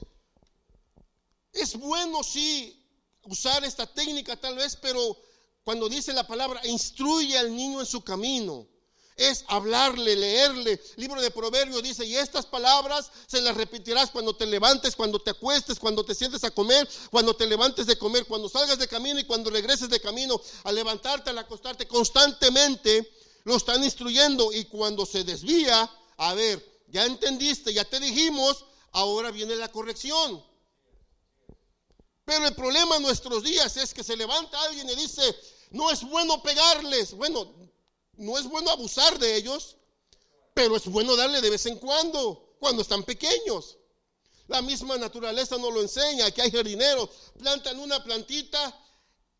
[1.53, 2.85] es bueno sí
[3.23, 5.17] usar esta técnica tal vez, pero
[5.63, 8.67] cuando dice la palabra, instruye al niño en su camino
[9.15, 10.81] es hablarle, leerle.
[10.97, 15.31] libro de Proverbios dice, y estas palabras se las repetirás cuando te levantes, cuando te
[15.31, 19.19] acuestes, cuando te sientes a comer, cuando te levantes de comer, cuando salgas de camino
[19.19, 23.09] y cuando regreses de camino, al levantarte, al acostarte, constantemente
[23.45, 29.31] lo están instruyendo y cuando se desvía, a ver, ya entendiste, ya te dijimos, ahora
[29.31, 30.43] viene la corrección.
[32.25, 35.21] Pero el problema en nuestros días es que se levanta alguien y dice,
[35.69, 37.13] no es bueno pegarles.
[37.13, 37.53] Bueno,
[38.17, 39.77] no es bueno abusar de ellos,
[40.53, 43.77] pero es bueno darle de vez en cuando, cuando están pequeños.
[44.47, 48.79] La misma naturaleza nos lo enseña, que hay jardineros, plantan una plantita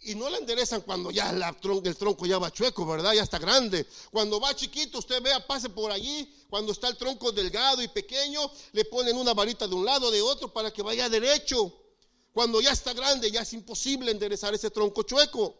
[0.01, 3.13] y no la enderezan cuando ya la el tronco ya va chueco, ¿verdad?
[3.13, 3.87] Ya está grande.
[4.11, 8.51] Cuando va chiquito, usted vea, pase por allí, cuando está el tronco delgado y pequeño,
[8.73, 11.73] le ponen una varita de un lado, de otro, para que vaya derecho.
[12.33, 15.55] Cuando ya está grande, ya es imposible enderezar ese tronco chueco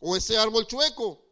[0.00, 1.27] o ese árbol chueco.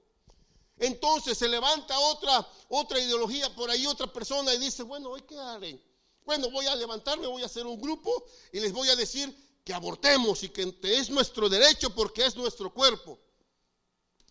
[0.79, 5.39] Entonces se levanta otra, otra ideología por ahí, otra persona y dice, bueno, ¿hoy qué
[5.39, 5.83] haré?
[6.25, 9.35] Bueno, voy a levantarme, voy a hacer un grupo y les voy a decir
[9.65, 13.19] que abortemos y que es nuestro derecho porque es nuestro cuerpo.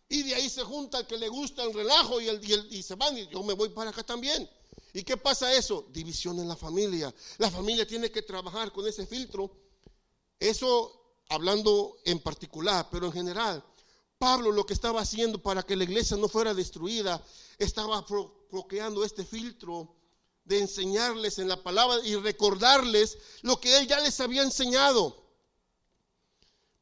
[0.07, 2.95] Y de ahí se junta el que le gusta el relajo y, el, y, se
[2.95, 4.47] van y yo me voy para acá también.
[4.93, 5.87] ¿Y qué pasa eso?
[5.89, 7.13] División en la familia.
[7.37, 9.51] La familia tiene que trabajar con ese filtro.
[10.39, 13.63] Eso hablando en particular, pero en general.
[14.25, 17.23] Pablo lo que estaba haciendo para que la iglesia no fuera destruida,
[17.59, 18.03] estaba
[18.49, 19.95] bloqueando este filtro
[20.43, 25.15] de enseñarles en la palabra y recordarles lo que él ya les había enseñado.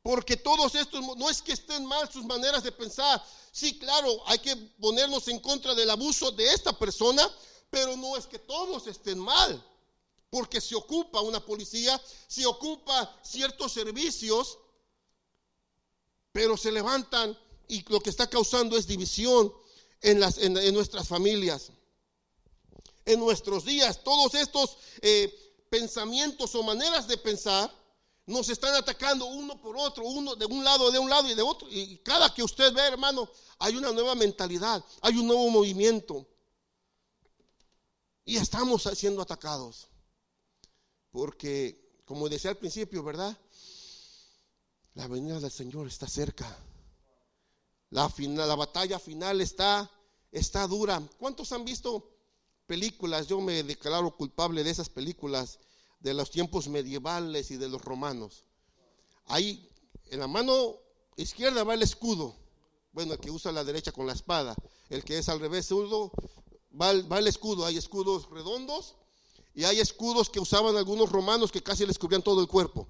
[0.02, 3.22] Porque todos estos, no es que estén mal sus maneras de pensar.
[3.52, 7.30] Sí, claro, hay que ponernos en contra del abuso de esta persona,
[7.70, 9.62] pero no es que todos estén mal.
[10.30, 14.60] Porque se ocupa una policía, se ocupa ciertos servicios
[16.34, 17.38] pero se levantan
[17.70, 19.54] y lo que está causando es división
[20.02, 21.72] en, las, en, nuestras familias.
[23.06, 25.34] En nuestros días, todos estos eh,
[25.70, 27.74] pensamientos o maneras de pensar
[28.26, 31.42] nos están atacando uno por otro, uno de un lado, de un lado y de
[31.42, 31.68] otro.
[31.70, 36.26] Y cada que usted ve, hermano, hay una nueva mentalidad, hay un nuevo movimiento.
[38.26, 39.88] Y estamos siendo atacados.
[41.12, 43.38] Porque, como decía al principio, ¿verdad?
[44.96, 46.58] La venida del Señor está cerca.
[47.90, 49.90] La, final, la batalla final está
[50.34, 51.02] está dura.
[51.20, 52.12] ¿Cuántos han visto
[52.66, 53.28] películas?
[53.28, 55.60] Yo me declaro culpable de esas películas
[56.00, 58.44] de los tiempos medievales y de los romanos.
[59.28, 59.70] Ahí
[60.08, 60.76] en la mano
[61.16, 62.36] izquierda va el escudo.
[62.92, 64.56] Bueno, el que usa la derecha con la espada.
[64.90, 67.66] El que es al revés, va el, va el escudo.
[67.66, 68.96] Hay escudos redondos
[69.54, 72.88] y hay escudos que usaban algunos romanos que casi les cubrían todo el cuerpo.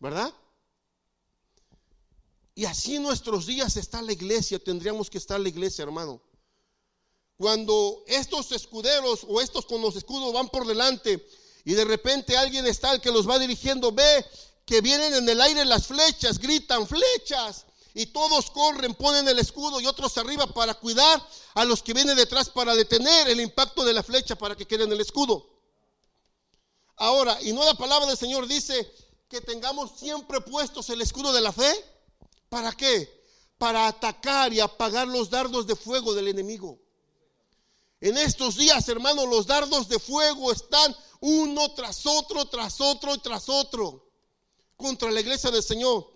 [0.00, 0.32] ¿Verdad?
[2.60, 6.20] Y así nuestros días está la iglesia, tendríamos que estar la iglesia, hermano.
[7.38, 11.26] Cuando estos escuderos o estos con los escudos van por delante
[11.64, 14.26] y de repente alguien está el que los va dirigiendo, ve
[14.66, 19.80] que vienen en el aire las flechas, gritan flechas y todos corren, ponen el escudo
[19.80, 23.94] y otros arriba para cuidar a los que vienen detrás para detener el impacto de
[23.94, 25.48] la flecha para que queden en el escudo.
[26.96, 28.92] Ahora, y no la palabra del Señor dice
[29.30, 31.99] que tengamos siempre puestos el escudo de la fe.
[32.50, 33.08] ¿Para qué?
[33.56, 36.78] Para atacar y apagar los dardos de fuego del enemigo.
[38.00, 43.18] En estos días, hermanos, los dardos de fuego están uno tras otro, tras otro y
[43.18, 44.10] tras otro
[44.76, 46.10] contra la iglesia del Señor.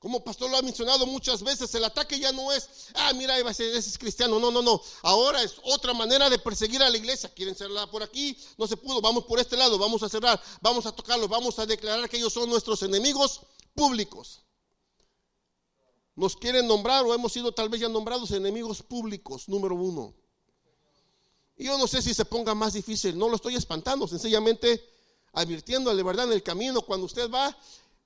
[0.00, 3.76] Como pastor lo ha mencionado muchas veces, el ataque ya no es, ah, mira, ese
[3.76, 4.40] es cristiano.
[4.40, 4.80] No, no, no.
[5.02, 7.32] Ahora es otra manera de perseguir a la iglesia.
[7.32, 9.00] Quieren cerrar por aquí, no se pudo.
[9.00, 12.32] Vamos por este lado, vamos a cerrar, vamos a tocarlos, vamos a declarar que ellos
[12.32, 13.42] son nuestros enemigos
[13.74, 14.42] públicos
[16.18, 20.12] nos quieren nombrar o hemos sido tal vez ya nombrados enemigos públicos, número uno.
[21.56, 24.84] Y yo no sé si se ponga más difícil, no lo estoy espantando, sencillamente
[25.32, 26.26] advirtiéndole, ¿verdad?
[26.26, 27.56] En el camino, cuando usted va,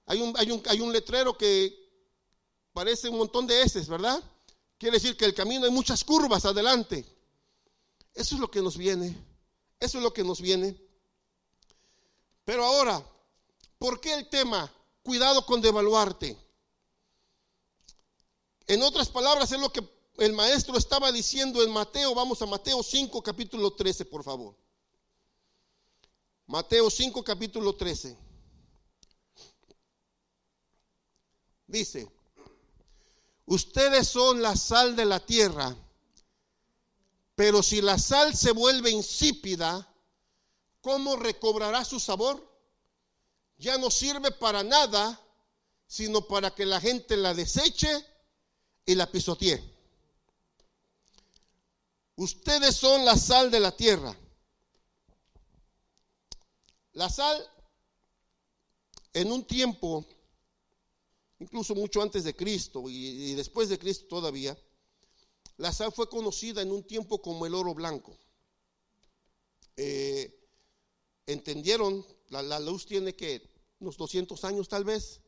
[0.04, 1.74] hay un, hay un, hay un letrero que
[2.74, 4.22] parece un montón de heces, ¿verdad?
[4.76, 7.06] Quiere decir que el camino hay muchas curvas adelante.
[8.12, 9.16] Eso es lo que nos viene,
[9.80, 10.78] eso es lo que nos viene.
[12.44, 13.02] Pero ahora,
[13.78, 14.70] ¿por qué el tema?
[15.02, 16.36] Cuidado con devaluarte.
[18.66, 19.82] En otras palabras, es lo que
[20.18, 22.14] el maestro estaba diciendo en Mateo.
[22.14, 24.56] Vamos a Mateo 5, capítulo 13, por favor.
[26.46, 28.16] Mateo 5, capítulo 13.
[31.66, 32.06] Dice,
[33.46, 35.74] ustedes son la sal de la tierra,
[37.34, 39.88] pero si la sal se vuelve insípida,
[40.82, 42.46] ¿cómo recobrará su sabor?
[43.56, 45.18] Ya no sirve para nada,
[45.86, 48.11] sino para que la gente la deseche
[48.84, 49.62] y la pisoteé.
[52.16, 54.16] Ustedes son la sal de la tierra.
[56.92, 57.42] La sal,
[59.14, 60.06] en un tiempo,
[61.38, 64.56] incluso mucho antes de Cristo y, después de Cristo todavía,
[65.56, 68.16] la sal fue conocida en un tiempo como el oro blanco.
[69.76, 70.38] Eh,
[71.26, 75.20] entendieron, la, luz tiene que unos 200 años tal vez,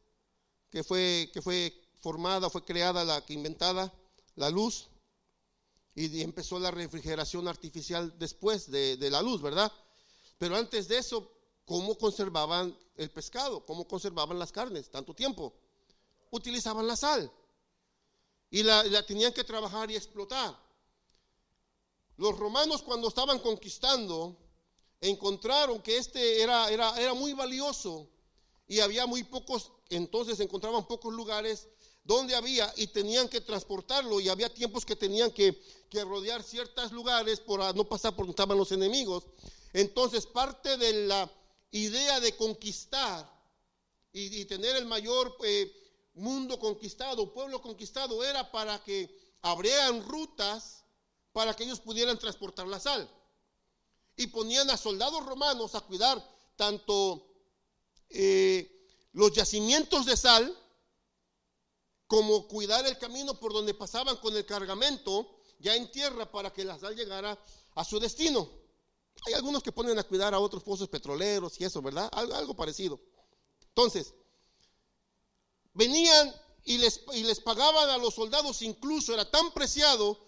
[0.71, 3.91] que fue, que fue formada, fue creada, la que inventada,
[4.37, 4.89] la luz,
[5.95, 9.73] y empezó la refrigeración artificial después de, la luz, ¿verdad?
[10.37, 11.33] Pero antes de eso,
[11.65, 13.65] ¿cómo conservaban el pescado?
[13.65, 15.55] ¿Cómo conservaban las carnes tanto tiempo?
[16.31, 17.33] Utilizaban la sal
[18.51, 20.55] y la, la tenían que trabajar y explotar.
[22.19, 24.37] Los romanos cuando estaban conquistando
[25.01, 28.07] encontraron que este era, era, era muy valioso
[28.69, 31.69] y había muy pocos, entonces encontraban pocos lugares
[32.05, 35.59] donde había y tenían que transportarlo y había tiempos que tenían que,
[36.05, 39.25] rodear ciertos lugares por no pasar por donde estaban los enemigos.
[39.73, 41.31] Entonces parte de la
[41.71, 43.33] idea de conquistar
[44.13, 45.73] y, tener el mayor eh,
[46.15, 49.09] mundo conquistado, pueblo conquistado, era para que
[49.43, 50.85] abrieran rutas
[51.33, 53.09] para que ellos pudieran transportar la sal.
[54.17, 56.21] Y ponían a soldados romanos a cuidar
[56.57, 57.27] tanto
[58.09, 60.57] eh, los yacimientos de sal,
[62.07, 66.65] como cuidar el camino por donde pasaban con el cargamento ya en tierra para que
[66.65, 67.39] la sal llegara
[67.75, 68.49] a su destino.
[69.27, 72.09] Hay algunos que ponen a cuidar a otros pozos petroleros y eso, ¿verdad?
[72.13, 73.01] Algo, parecido.
[73.69, 74.15] Entonces,
[75.73, 80.19] venían y les, y les pagaban a los soldados, incluso era tan preciado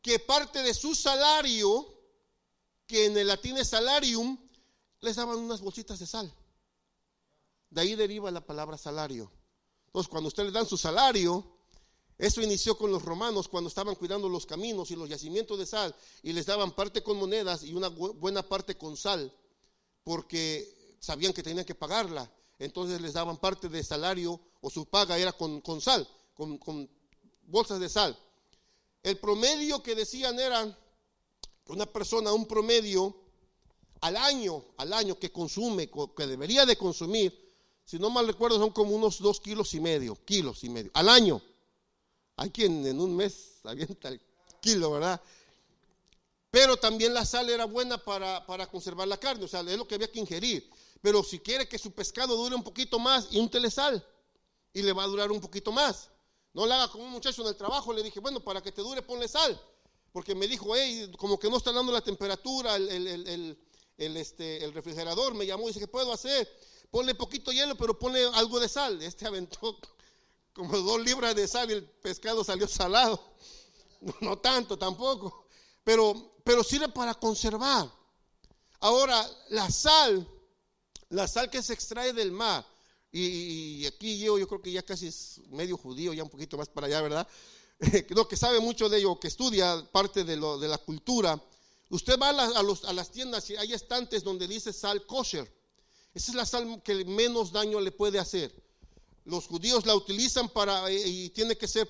[0.00, 1.94] que parte de su salario,
[2.86, 4.38] que en el latín es salarium,
[5.00, 6.32] les daban unas bolsitas de sal.
[7.70, 9.30] De ahí deriva la palabra salario.
[9.96, 11.42] Entonces, cuando ustedes dan su salario,
[12.18, 15.96] eso inició con los romanos cuando estaban cuidando los caminos y los yacimientos de sal
[16.22, 19.32] y les daban parte con monedas y una buena parte con sal,
[20.04, 22.30] porque sabían que tenían que pagarla.
[22.58, 26.90] Entonces les daban parte de salario o su paga era con, sal, con, con
[27.46, 28.18] bolsas de sal.
[29.02, 30.78] El promedio que decían era
[31.64, 33.16] que una persona, un promedio
[34.02, 37.45] al año, al año que consume, que debería de consumir,
[37.86, 41.08] si no mal recuerdo, son como unos dos kilos y medio, kilos y medio, al
[41.08, 41.40] año.
[42.34, 44.20] Hay quien en un mes avienta el
[44.60, 45.20] kilo, ¿verdad?
[46.50, 49.86] Pero también la sal era buena para, para conservar la carne, o sea, es lo
[49.86, 50.68] que había que ingerir.
[51.00, 54.04] Pero si quiere que su pescado dure un poquito más, úntele sal
[54.72, 56.10] y le va a durar un poquito más.
[56.52, 58.82] No le haga como un muchacho en el trabajo, le dije, bueno, para que te
[58.82, 59.60] dure ponle sal.
[60.10, 63.58] Porque me dijo, hey, como que no está dando la temperatura, el, el,
[63.98, 66.50] el, este, refrigerador me llamó y dice, ¿qué puedo hacer?
[66.90, 69.02] Ponle poquito hielo, pero ponle algo de sal.
[69.02, 69.78] Este aventó
[70.52, 73.20] como dos libras de sal y el pescado salió salado.
[74.20, 75.46] No, tanto tampoco,
[75.82, 77.90] pero, pero sirve para conservar.
[78.78, 80.28] Ahora, la sal,
[81.08, 82.64] la sal que se extrae del mar,
[83.10, 86.68] y, aquí yo, yo creo que ya casi es medio judío, ya un poquito más
[86.68, 87.26] para allá, ¿verdad?
[88.10, 91.42] no, que sabe mucho de ello, que estudia parte de, lo, de la cultura.
[91.88, 95.50] Usted va a, a los- a las tiendas y hay estantes donde dice sal kosher.
[96.16, 98.50] Esa es la sal que menos daño le puede hacer.
[99.26, 101.86] Los judíos la utilizan para, eh, y tiene que ser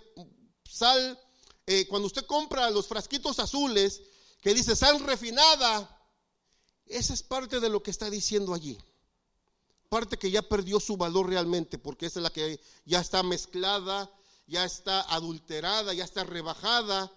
[0.69, 1.17] sal,
[1.65, 4.03] eh, cuando usted compra los frasquitos azules
[4.41, 6.05] que dice sal refinada,
[6.87, 8.77] esa es parte de lo que está diciendo allí.
[9.89, 14.11] Parte que ya perdió su valor realmente, porque esa es la que ya está mezclada,
[14.49, 17.13] ya está adulterada, ya está rebajada.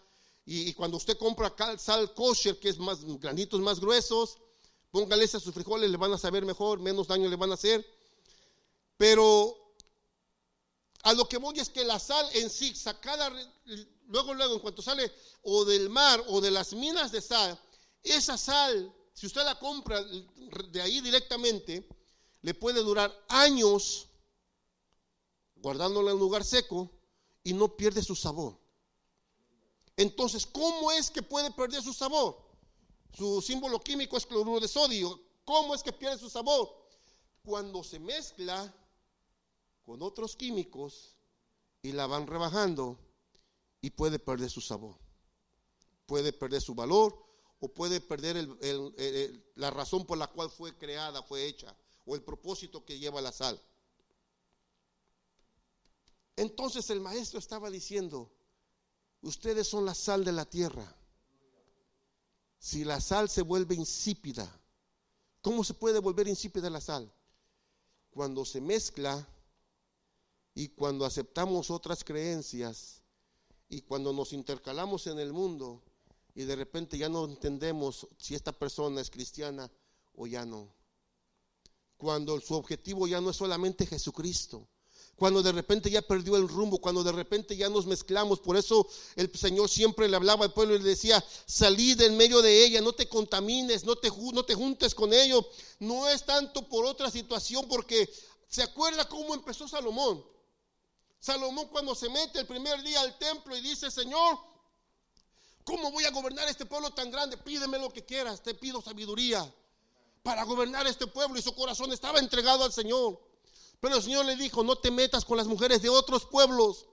[0.46, 4.38] Y, y cuando usted compra sal kosher, que es más granitos más gruesos,
[4.92, 7.86] póngale a sus frijoles, le van a saber mejor, menos daño le van a hacer.
[8.98, 9.76] Pero
[11.04, 13.32] a lo que voy es que la sal en sí, sacada
[14.08, 15.12] luego, luego, en cuanto sale
[15.44, 17.60] o del mar o de las minas de sal,
[18.04, 21.88] esa sal, si usted la compra de ahí directamente,
[22.42, 24.08] le puede durar años
[25.56, 26.90] guardándola en un lugar seco
[27.44, 28.58] y no pierde su sabor.
[29.98, 32.49] Entonces, ¿cómo es que puede perder su sabor?
[33.14, 35.20] Su símbolo químico es cloruro de sodio.
[35.46, 36.70] ¿Cómo es que pierde su sabor?
[37.44, 38.74] Cuando se mezcla
[39.84, 41.16] con otros químicos
[41.82, 42.98] y la van rebajando
[43.82, 44.98] y puede perder su sabor.
[46.06, 47.26] Puede perder su valor
[47.60, 48.48] o puede perder
[49.56, 53.32] la razón por la cual fue creada, fue hecha, o el propósito que lleva la
[53.32, 53.62] sal.
[56.36, 58.32] Entonces el maestro estaba diciendo,
[59.22, 60.96] ustedes son la sal de la tierra.
[62.60, 64.48] Si la sal se vuelve insípida,
[65.42, 67.12] ¿cómo se puede volver insípida la sal?
[68.12, 69.26] Cuando se mezcla
[70.54, 73.02] y cuando aceptamos otras creencias
[73.70, 75.82] y cuando nos intercalamos en el mundo
[76.36, 79.72] y de repente ya no entendemos si esta persona es cristiana
[80.14, 80.74] o ya no.
[81.96, 84.68] Cuando su objetivo ya no es solamente Jesucristo.
[85.20, 88.40] Cuando de repente ya perdió el rumbo, cuando de repente ya nos mezclamos.
[88.40, 92.42] Por eso el Señor siempre le hablaba al pueblo y le decía, salid en medio
[92.42, 95.46] de ella, no te contamines, no te, no te juntes con ellos.
[95.80, 98.10] No es tanto por otra situación, porque
[98.48, 100.26] se acuerda cómo empezó Salomón.
[101.20, 104.40] Salomón cuando se mete el primer día al templo y dice, Señor,
[105.66, 107.36] ¿cómo voy a gobernar este pueblo tan grande?
[107.36, 109.54] Pídeme lo que quieras, te pido sabiduría
[110.24, 111.38] para gobernar este pueblo.
[111.38, 113.29] Y su corazón estaba entregado al Señor.
[113.80, 116.86] Pero el Señor le dijo, no te metas con las mujeres de otros pueblos,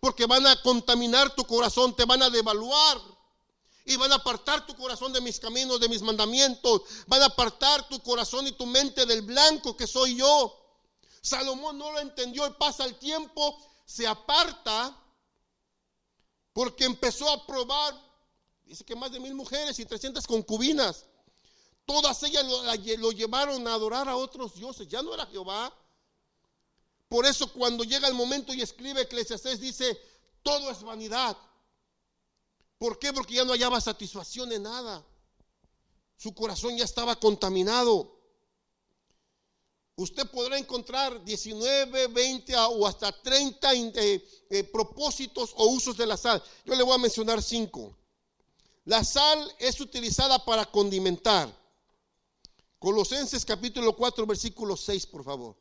[0.00, 3.00] porque van a contaminar tu corazón, te van a devaluar.
[3.84, 6.82] Y van a apartar tu corazón de mis caminos, de mis mandamientos.
[7.06, 10.54] Van a apartar tu corazón y tu mente del blanco que soy yo.
[11.22, 14.94] Salomón no lo entendió y pasa el tiempo, se aparta
[16.52, 17.98] porque empezó a probar,
[18.64, 21.06] dice que más de mil mujeres y 300 concubinas.
[21.86, 22.62] Todas ellas lo,
[22.98, 25.72] lo llevaron a adorar a otros dioses, ya no era Jehová.
[27.08, 29.98] Por eso cuando llega el momento y escribe Eclesiastés dice,
[30.42, 31.36] todo es vanidad.
[32.76, 33.12] ¿Por qué?
[33.12, 35.04] Porque ya no hallaba satisfacción en nada.
[36.16, 38.14] Su corazón ya estaba contaminado.
[39.96, 45.96] Usted podrá encontrar 19, 20 a- o hasta 30 in- eh, eh, propósitos o usos
[45.96, 46.42] de la sal.
[46.64, 47.96] Yo le voy a mencionar cinco.
[48.84, 51.52] La sal es utilizada para condimentar.
[52.78, 55.56] Colosenses capítulo 4, versículo 6, por favor.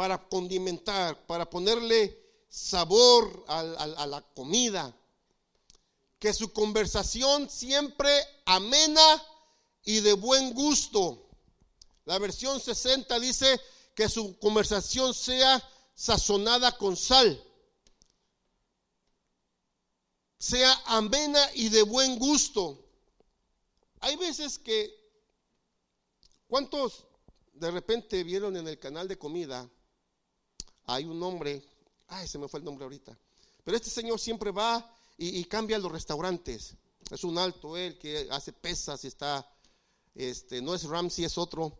[0.00, 4.96] Para condimentar, para ponerle sabor a la comida.
[6.18, 8.10] Que su conversación siempre
[8.46, 9.22] amena
[9.84, 11.28] y de buen gusto.
[12.06, 13.60] La versión 60 dice
[13.94, 15.62] que su conversación sea
[15.94, 17.38] sazonada con sal.
[20.38, 22.82] Sea amena y de buen gusto.
[24.00, 24.98] Hay veces que,
[26.46, 27.04] ¿cuántos
[27.52, 29.70] de repente vieron en el canal de comida?
[30.92, 31.62] Hay un hombre,
[32.08, 33.16] ay, se me fue el nombre ahorita,
[33.62, 36.74] pero este señor siempre va y, cambia los restaurantes.
[37.10, 39.46] Es un alto él que hace pesas y está,
[40.14, 41.78] este, no es Ramsey, es otro,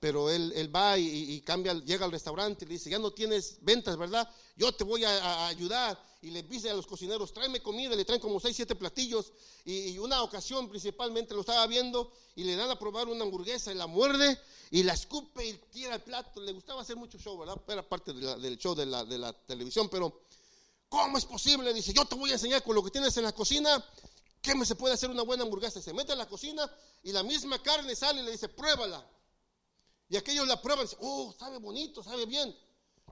[0.00, 3.58] pero él, él va y, cambia, llega al restaurante y le dice, ya no tienes
[3.60, 4.28] ventas, ¿verdad?
[4.56, 6.07] Yo te voy a ayudar.
[6.20, 9.32] Y le dice a los cocineros, tráeme comida, le traen como seis, siete platillos.
[9.64, 13.76] Y, una ocasión principalmente lo estaba viendo y le dan a probar una hamburguesa y
[13.76, 14.38] la muerde
[14.70, 16.40] y la escupe y tira el plato.
[16.40, 17.60] Le gustaba hacer mucho show, ¿verdad?
[17.68, 20.22] Era parte del show de la, de la televisión, pero
[20.88, 21.72] ¿cómo es posible?
[21.72, 23.84] Dice, yo te voy a enseñar con lo que tienes en la cocina.
[24.42, 25.80] ¿Qué me se puede hacer una buena hamburguesa?
[25.80, 26.68] Se mete a la cocina
[27.04, 29.08] y la misma carne sale y le dice, pruébala.
[30.08, 32.56] Y aquellos la prueban y dicen, oh, sabe bonito, sabe bien.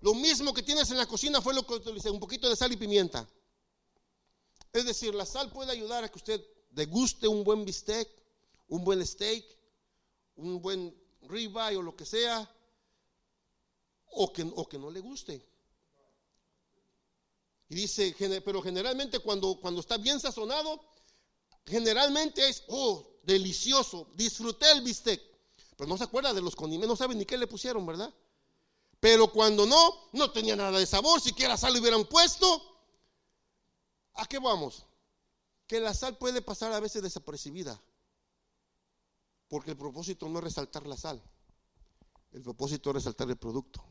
[0.06, 2.70] Lo mismo que tienes en la cocina fue lo que utilicé, un poquito de sal
[2.70, 3.28] y pimienta.
[4.72, 6.40] Es decir, la sal puede ayudar a que usted
[6.70, 8.08] deguste un buen bistec,
[8.68, 9.44] un buen steak,
[10.36, 12.48] un buen ribeye o lo que sea,
[14.12, 15.44] o que, o que no le guste.
[17.68, 20.80] Y dice, pero generalmente cuando, cuando está bien sazonado,
[21.66, 25.20] generalmente es, oh, delicioso, disfruté el bistec.
[25.76, 28.14] Pero no se acuerda de los condimentos, no sabe ni qué le pusieron, ¿verdad?
[29.00, 32.62] Pero cuando no, no tenía nada de sabor, siquiera sal le hubieran puesto.
[34.14, 34.86] ¿A qué vamos?
[35.66, 37.80] Que la sal puede pasar a veces desapercibida.
[39.48, 41.22] Porque el propósito no es resaltar la sal.
[42.32, 43.84] El propósito es resaltar el producto.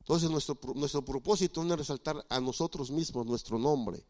[0.00, 4.04] Entonces nuestro, nuestro propósito no es resaltar a nosotros mismos nuestro nombre.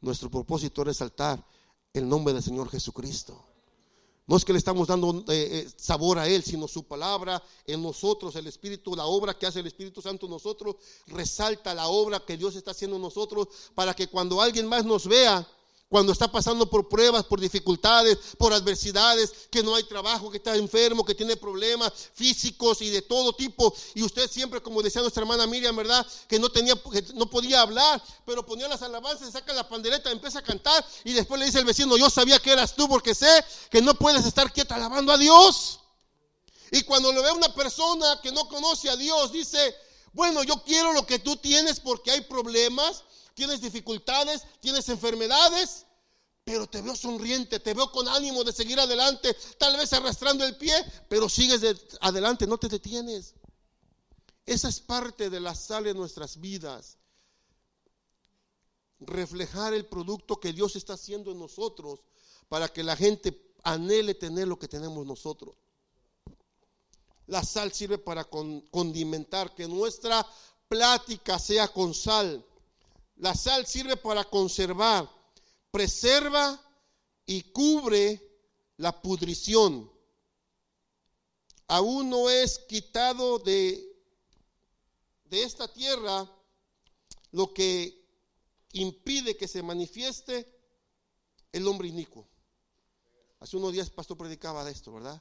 [0.00, 1.44] Nuestro propósito es resaltar
[1.92, 3.53] el nombre del Señor Jesucristo.
[4.26, 7.82] No es que le estamos dando eh, eh, sabor a Él, sino su palabra en
[7.82, 10.76] nosotros, el Espíritu, la obra que hace el Espíritu Santo en nosotros,
[11.08, 15.06] resalta la obra que Dios está haciendo en nosotros para que cuando alguien más nos
[15.06, 15.46] vea,
[15.94, 20.56] cuando está pasando por pruebas, por dificultades, por adversidades, que no hay trabajo, que está
[20.56, 23.72] enfermo, que tiene problemas físicos y de todo tipo.
[23.94, 26.04] Y usted siempre, como decía nuestra hermana Miriam, ¿verdad?
[26.26, 30.40] Que no tenía, que no podía hablar, pero ponía las alabanzas, saca la pandereta, empieza
[30.40, 33.44] a cantar y después le dice al vecino, yo sabía que eras tú porque sé
[33.70, 35.78] que no puedes estar quieta alabando a Dios.
[36.72, 39.76] Y cuando lo ve una persona que no conoce a Dios, dice,
[40.12, 45.86] bueno, yo quiero lo que tú tienes porque hay problemas, tienes dificultades, tienes enfermedades,
[46.44, 50.56] pero te veo sonriente, te veo con ánimo de seguir adelante, tal vez arrastrando el
[50.56, 50.74] pie,
[51.08, 51.62] pero sigues
[52.00, 53.34] adelante, no te detienes.
[54.46, 56.98] Esa es parte de la sal de nuestras vidas.
[59.00, 62.00] Reflejar el producto que Dios está haciendo en nosotros
[62.48, 65.56] para que la gente anhele tener lo que tenemos nosotros.
[67.26, 70.26] La sal sirve para condimentar, que nuestra
[70.68, 72.44] plática sea con sal.
[73.16, 75.08] La sal sirve para conservar,
[75.70, 76.60] preserva
[77.26, 78.20] y cubre
[78.76, 79.90] la pudrición.
[81.66, 83.82] Aún no es quitado de,
[85.24, 86.30] de esta tierra
[87.30, 88.04] lo que
[88.72, 90.46] impide que se manifieste
[91.52, 92.28] el hombre inicuo.
[93.40, 95.20] Hace unos días el pastor predicaba de esto, ¿verdad?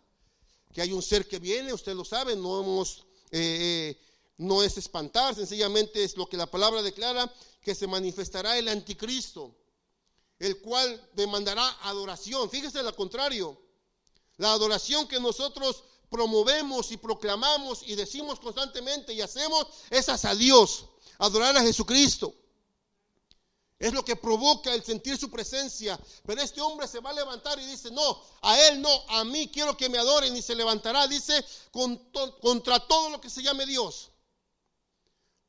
[0.74, 4.00] Que hay un ser que viene, usted lo sabe, no hemos, eh, eh,
[4.38, 7.32] no es espantar, sencillamente es lo que la palabra declara,
[7.62, 9.56] que se manifestará el anticristo,
[10.40, 12.50] el cual demandará adoración.
[12.50, 13.58] Fíjese lo contrario,
[14.38, 20.86] la adoración que nosotros promovemos y proclamamos y decimos constantemente y hacemos es a Dios,
[21.18, 22.34] adorar a Jesucristo.
[23.80, 26.00] Es lo que provoca el sentir su presencia.
[26.26, 29.50] Pero este hombre se va a levantar y dice, no, a él no, a mí
[29.50, 31.44] quiero que me adoren y se levantará, dice,
[32.42, 34.13] contra todo lo que se llame Dios.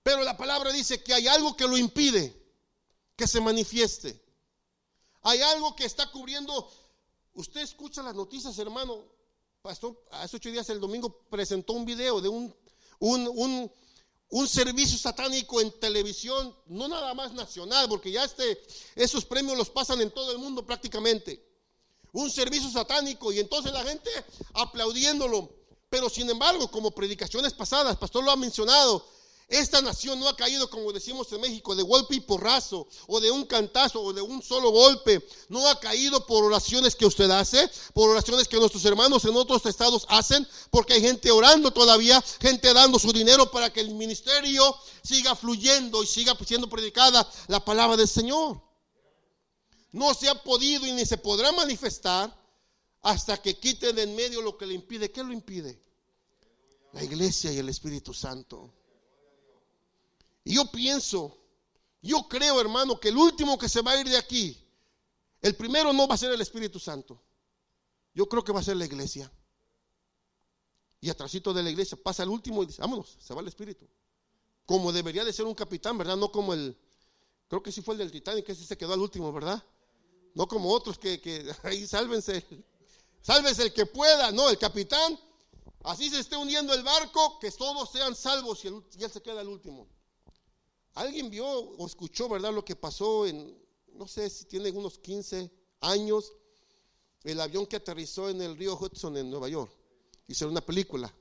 [0.04, 2.40] Pero la palabra dice que hay algo que lo impide
[3.16, 4.22] que se manifieste.
[5.22, 6.70] Hay algo que está cubriendo.
[7.32, 9.02] Usted escucha las noticias, hermano.
[9.62, 12.54] Pastor, hace ocho días el domingo presentó un video de un,
[12.98, 13.72] un,
[14.28, 18.60] un, servicio satánico en televisión, no nada más nacional, porque ya este,
[18.94, 21.42] esos premios los pasan en todo el mundo prácticamente.
[22.12, 24.10] Un servicio satánico y entonces la gente
[24.52, 25.50] aplaudiéndolo.
[25.88, 29.08] Pero sin embargo, como predicaciones pasadas, pastor lo ha mencionado,
[29.48, 33.30] esta nación no ha caído, como decimos en México, de golpe y porrazo, o de
[33.30, 35.26] un cantazo, o de un solo golpe.
[35.48, 39.64] No ha caído por oraciones que usted hace, por oraciones que nuestros hermanos en otros
[39.66, 44.76] estados hacen, porque hay gente orando todavía, gente dando su dinero para que el ministerio
[45.02, 48.62] siga fluyendo y siga siendo predicada la palabra del Señor.
[49.92, 52.34] No se ha podido y ni se podrá manifestar
[53.02, 55.12] hasta que quite de en medio lo que le impide.
[55.12, 55.80] ¿Qué lo impide?
[56.94, 58.72] La iglesia y el Espíritu Santo.
[60.44, 61.36] Y yo pienso,
[62.02, 64.60] yo creo, hermano, que el último que se va a ir de aquí,
[65.40, 67.20] el primero no va a ser el Espíritu Santo.
[68.14, 69.30] Yo creo que va a ser la iglesia.
[71.00, 73.88] Y atrásito de la iglesia pasa el último y dice, vámonos, se va el Espíritu.
[74.66, 76.16] Como debería de ser un capitán, ¿verdad?
[76.16, 76.78] No como el,
[77.48, 79.62] creo que sí fue el del Titanic, que ese se quedó al último, ¿verdad?
[80.34, 82.44] No como otros que, que ahí sálvense,
[83.22, 85.18] sálvese el que pueda, no, el capitán,
[85.84, 89.40] así se esté hundiendo el barco, que todos sean salvos y, y él se queda
[89.40, 89.88] al último.
[90.94, 93.56] ¿Alguien vio o escuchó, verdad, lo que pasó en,
[93.94, 96.32] no sé si tiene unos 15 años,
[97.24, 99.72] el avión que aterrizó en el río Hudson en Nueva York?
[100.28, 101.12] Hicieron una película.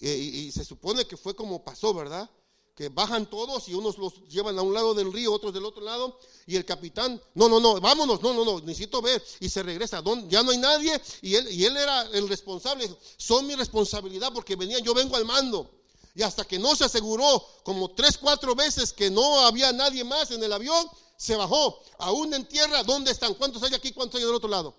[0.00, 2.30] y, se supone que fue como pasó, ¿verdad?
[2.74, 5.82] que bajan todos y unos los llevan a un lado del río, otros del otro
[5.82, 9.62] lado, y el capitán, no, no, no, vámonos, no, no, no, necesito ver, y se
[9.62, 14.32] regresa, ya no hay nadie, y él, y él era el responsable, son mi responsabilidad
[14.32, 15.70] porque venían, yo vengo al mando,
[16.14, 20.30] y hasta que no se aseguró como tres, cuatro veces que no había nadie más
[20.30, 23.34] en el avión, se bajó, aún en tierra, ¿dónde están?
[23.34, 23.92] ¿Cuántos hay aquí?
[23.92, 24.76] ¿Cuántos hay del otro lado?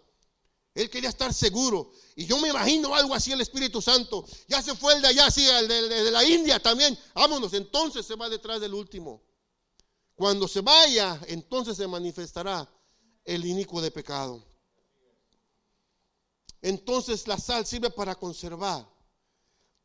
[0.74, 1.92] Él quería estar seguro.
[2.16, 4.26] Y yo me imagino algo así el Espíritu Santo.
[4.48, 6.98] Ya se fue el de allá, sí, el de, la India también.
[7.14, 9.24] Vámonos, entonces se va detrás del último.
[10.16, 12.70] Cuando se vaya, entonces se manifestará
[13.24, 14.44] el inicuo de pecado.
[16.62, 18.95] Entonces la sal sirve para conservar.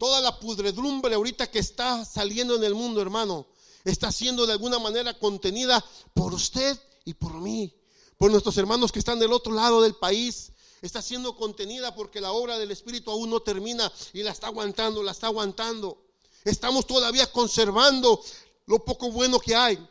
[0.00, 3.46] Toda la pudredumbre ahorita que está saliendo en el mundo, hermano,
[3.84, 5.84] está siendo de alguna manera contenida
[6.14, 7.76] por usted y por mí,
[8.16, 12.32] por nuestros hermanos que están del otro lado del país, está siendo contenida porque la
[12.32, 16.02] obra del Espíritu aún no termina y la está aguantando, la está aguantando.
[16.44, 18.24] Estamos todavía conservando
[18.64, 19.86] lo poco bueno que hay.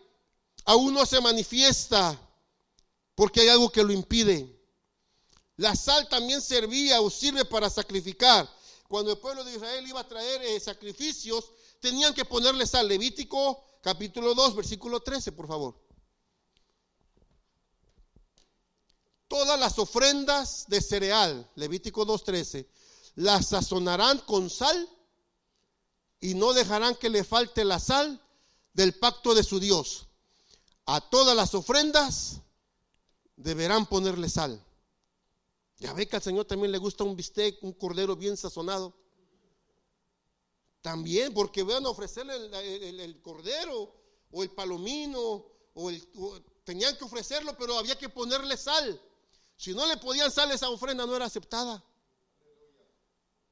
[0.65, 2.19] Aún no se manifiesta
[3.13, 4.59] porque hay algo que lo impide.
[5.57, 8.49] La sal también servía o sirve para sacrificar.
[8.89, 12.89] Cuando el pueblo de Israel iba a traer eh, sacrificios, tenían que ponerle sal.
[12.89, 15.89] Levítico capítulo 2, versículo 13, por favor.
[19.29, 22.67] todas las ofrendas de cereal, Levítico 2.13,
[23.15, 24.89] las sazonarán con sal
[26.19, 28.21] y no dejarán que le falte la sal
[28.73, 30.07] del pacto de su Dios.
[30.85, 32.41] A todas las ofrendas
[33.37, 34.61] deberán ponerle sal.
[35.79, 38.93] Ya ve que al Señor también le gusta un bistec, un cordero bien sazonado.
[40.81, 42.35] También, porque van a ofrecerle
[43.03, 43.95] el, cordero
[44.31, 46.05] o el palomino, o, el,
[46.63, 49.01] tenían que ofrecerlo, pero había que ponerle sal.
[49.55, 51.83] Si no le podían sal, esa ofrenda no era aceptada.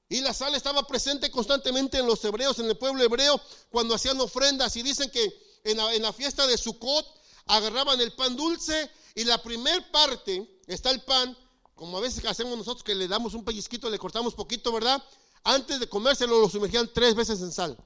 [0.10, 4.20] Y la sal estaba presente constantemente en los hebreos, en el pueblo hebreo, cuando hacían
[4.22, 4.76] ofrendas.
[4.78, 7.06] Y dicen que en la, fiesta de Sukkot
[7.46, 11.38] agarraban el pan dulce y la primer parte está el pan,
[11.78, 15.02] como a veces hacemos nosotros que le damos un pellizquito, le cortamos poquito, ¿verdad?
[15.44, 17.78] Antes de comérselo lo sumergían tres veces en sal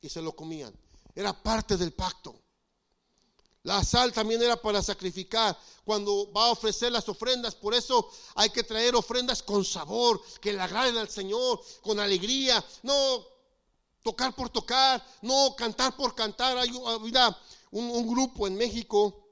[0.00, 0.74] y se lo comían.
[1.14, 2.34] Era parte del pacto.
[3.64, 7.54] La sal también era para sacrificar cuando va a ofrecer las ofrendas.
[7.54, 12.64] Por eso hay que traer ofrendas con sabor, que le agraden al Señor, con alegría.
[12.82, 13.26] No
[14.02, 16.56] tocar por tocar, no cantar por cantar.
[16.56, 19.28] Hay un, grupo en México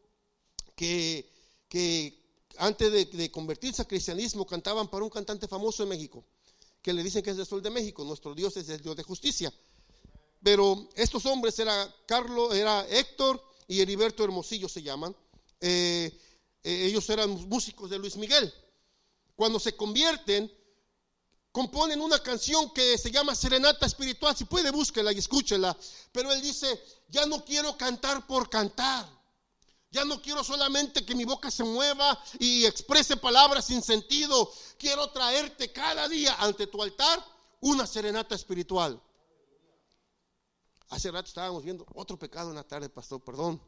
[0.75, 1.33] que,
[2.59, 6.25] antes de, convertirse a cristianismo cantaban para un cantante famoso en México,
[6.83, 8.05] que le dicen que es el sol de México.
[8.05, 9.53] Nuestro Dios es el Dios de justicia.
[10.43, 15.15] Pero estos hombres era Carlos, era Héctor y Heriberto Hermosillo se llaman.
[15.61, 16.17] Eh,
[16.63, 18.53] eh, ellos eran músicos de Luis Miguel.
[19.35, 20.51] Cuando se convierten,
[21.53, 24.37] componen una canción que se llama Serenata Espiritual.
[24.37, 25.77] Si puede, búsquela y escúchela.
[26.13, 29.16] Pero él dice, ya no quiero cantar por cantar.
[29.97, 34.53] Ya no quiero solamente que mi boca se mueva y exprese palabras sin sentido.
[34.79, 37.25] Quiero traerte cada día ante tu altar
[37.63, 39.03] una serenata espiritual.
[40.91, 43.59] Hace rato estábamos viendo otro pecado en la tarde, pastor, perdón.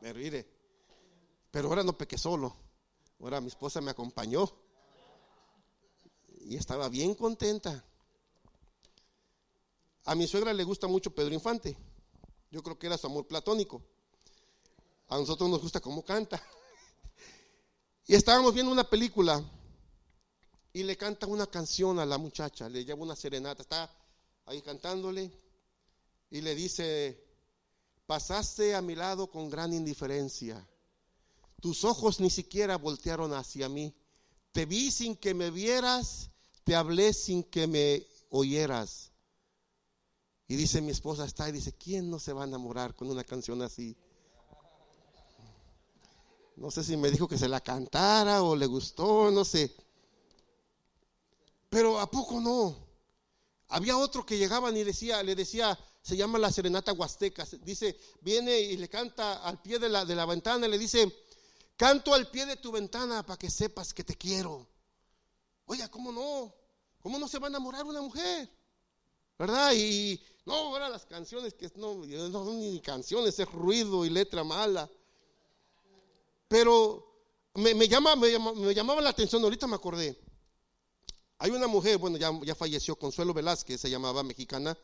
[0.00, 0.48] Me ríe.
[1.50, 2.56] Pero ahora no pequé solo.
[3.20, 4.50] Ahora mi esposa me acompañó.
[6.46, 7.84] Y estaba bien contenta.
[10.06, 11.76] A mi suegra le gusta mucho Pedro Infante.
[12.50, 13.82] Yo creo que era su amor platónico.
[15.08, 16.42] A nosotros nos gusta cómo canta.
[18.08, 19.42] Y estábamos viendo una película
[20.72, 23.90] y le canta una canción a la muchacha, le lleva una serenata, está
[24.44, 25.32] ahí cantándole
[26.30, 27.20] y le dice,
[28.06, 30.64] pasaste a mi lado con gran indiferencia.
[31.60, 33.92] Tus ojos ni siquiera voltearon hacia mí.
[34.52, 36.30] Te vi sin que me vieras,
[36.62, 39.10] te hablé sin que me oyeras.
[40.46, 43.24] Y dice mi esposa está y dice, ¿quién no se va a enamorar con una
[43.24, 43.96] canción así?
[46.56, 49.74] No sé si me dijo que se la cantara o le gustó, no sé.
[51.68, 52.74] Pero ¿a poco no?
[53.68, 57.44] Había otro que llegaban y decía, le decía, se llama la serenata huasteca.
[57.62, 61.12] Dice, viene y le canta al pie de la, de la ventana y le dice,
[61.76, 64.66] canto al pie de tu ventana para que sepas que te quiero.
[65.66, 66.54] Oiga, ¿cómo no?
[67.00, 68.48] ¿Cómo no se va a enamorar una mujer?
[69.38, 69.72] ¿Verdad?
[69.74, 74.42] Y no, ahora las canciones que no, no son ni canciones, es ruido y letra
[74.42, 74.88] mala.
[76.48, 77.04] Pero
[77.54, 80.18] me, llama, me, me llamaba la atención, ahorita me acordé.
[81.38, 84.76] Hay una mujer, bueno, ya, ya falleció, Consuelo Velázquez, se llamaba mexicana,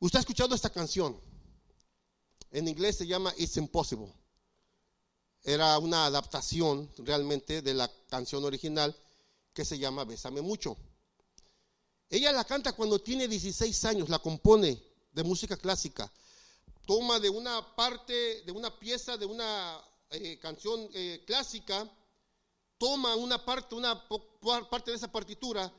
[0.00, 1.20] Usted ha escuchado esta canción.
[2.50, 4.12] En inglés se llama It's Impossible.
[5.42, 8.96] Era una adaptación realmente de la canción original
[9.52, 10.76] que se llama Bésame mucho.
[12.08, 14.80] Ella la canta cuando tiene 16 años, la compone
[15.12, 16.10] de música clásica.
[16.86, 19.78] Toma de una parte, de una pieza, de una
[20.10, 21.86] eh, canción eh, clásica,
[22.78, 24.08] toma una parte, una
[24.70, 25.72] parte de esa partitura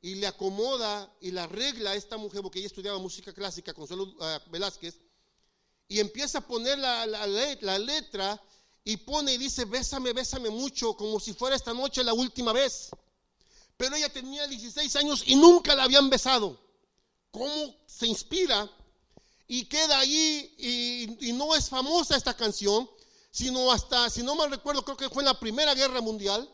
[0.00, 4.04] y le acomoda y la arregla a esta mujer, porque ella estudiaba música clásica, Consuelo
[4.04, 5.00] uh, Velázquez,
[5.88, 8.40] y empieza a poner la, la, letra
[8.84, 12.90] y pone y dice, bésame, bésame mucho, como si fuera esta noche la última vez.
[13.76, 16.60] Pero ella tenía 16 años y nunca la habían besado.
[17.30, 18.70] ¿Cómo se inspira?
[19.48, 22.88] Y queda y, y no es famosa esta canción,
[23.34, 26.48] sino hasta, si no mal recuerdo, creo que fue en la Primera Guerra Mundial,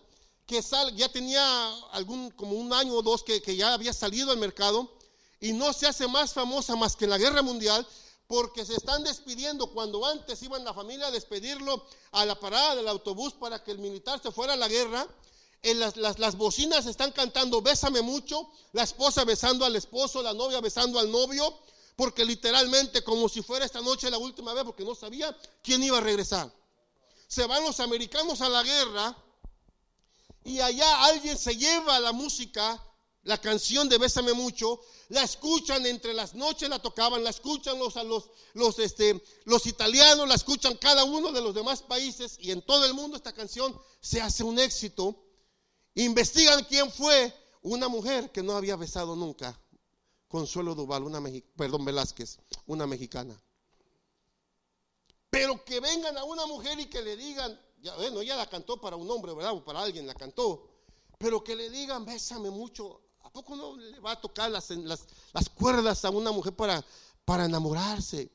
[0.46, 1.44] que sal, ya tenía
[1.92, 4.90] algún, como un año o dos que, ya había salido al mercado
[5.40, 7.86] y no se hace más famosa más que en la Guerra Mundial,
[8.26, 12.88] porque se están despidiendo cuando antes iban la familia a despedirlo a la parada del
[12.88, 15.06] autobús para que el militar se fuera a la guerra.
[15.62, 20.32] En las, las, las, bocinas están cantando Bésame mucho, la esposa besando al esposo, la
[20.32, 21.58] novia besando al novio,
[21.94, 25.98] porque literalmente como si fuera esta noche la última vez, porque no sabía quién iba
[25.98, 26.50] a regresar
[27.30, 29.16] se van los americanos a la guerra
[30.42, 32.84] y allá alguien se lleva la música,
[33.22, 37.94] la canción de Bésame mucho, la escuchan entre las noches, la tocaban, la escuchan los,
[37.94, 42.62] los, los, este, los italianos, la escuchan cada uno de los demás países y en
[42.62, 45.22] todo el mundo esta canción se hace un éxito.
[45.94, 49.56] Investigan quién fue una mujer que no había besado nunca,
[50.26, 51.22] Consuelo Duval, una
[51.56, 53.40] perdón, Velázquez, una mexicana.
[55.30, 58.80] Pero que vengan a una mujer y que le digan, ya, bueno, ella la cantó
[58.80, 59.52] para un hombre, ¿verdad?
[59.52, 60.68] O para alguien la cantó.
[61.18, 63.00] Pero que le digan, bésame mucho.
[63.22, 66.84] ¿A poco no le va a tocar las, las, las cuerdas a una mujer para,
[67.24, 68.30] para enamorarse?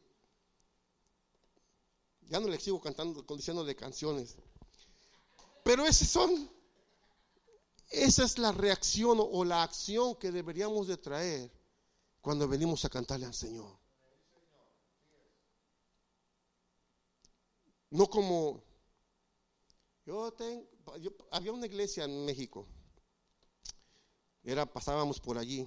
[2.30, 4.36] Ya no le sigo cantando, diciendo de canciones.
[5.64, 6.50] Pero esas son,
[7.90, 11.52] esa es la reacción o la acción que deberíamos de traer
[12.22, 13.85] cuando venimos a cantarle al Señor.
[17.96, 18.62] No como
[20.06, 20.68] yo tengo,
[21.32, 22.68] había una iglesia en México.
[24.44, 25.66] Era pasábamos por allí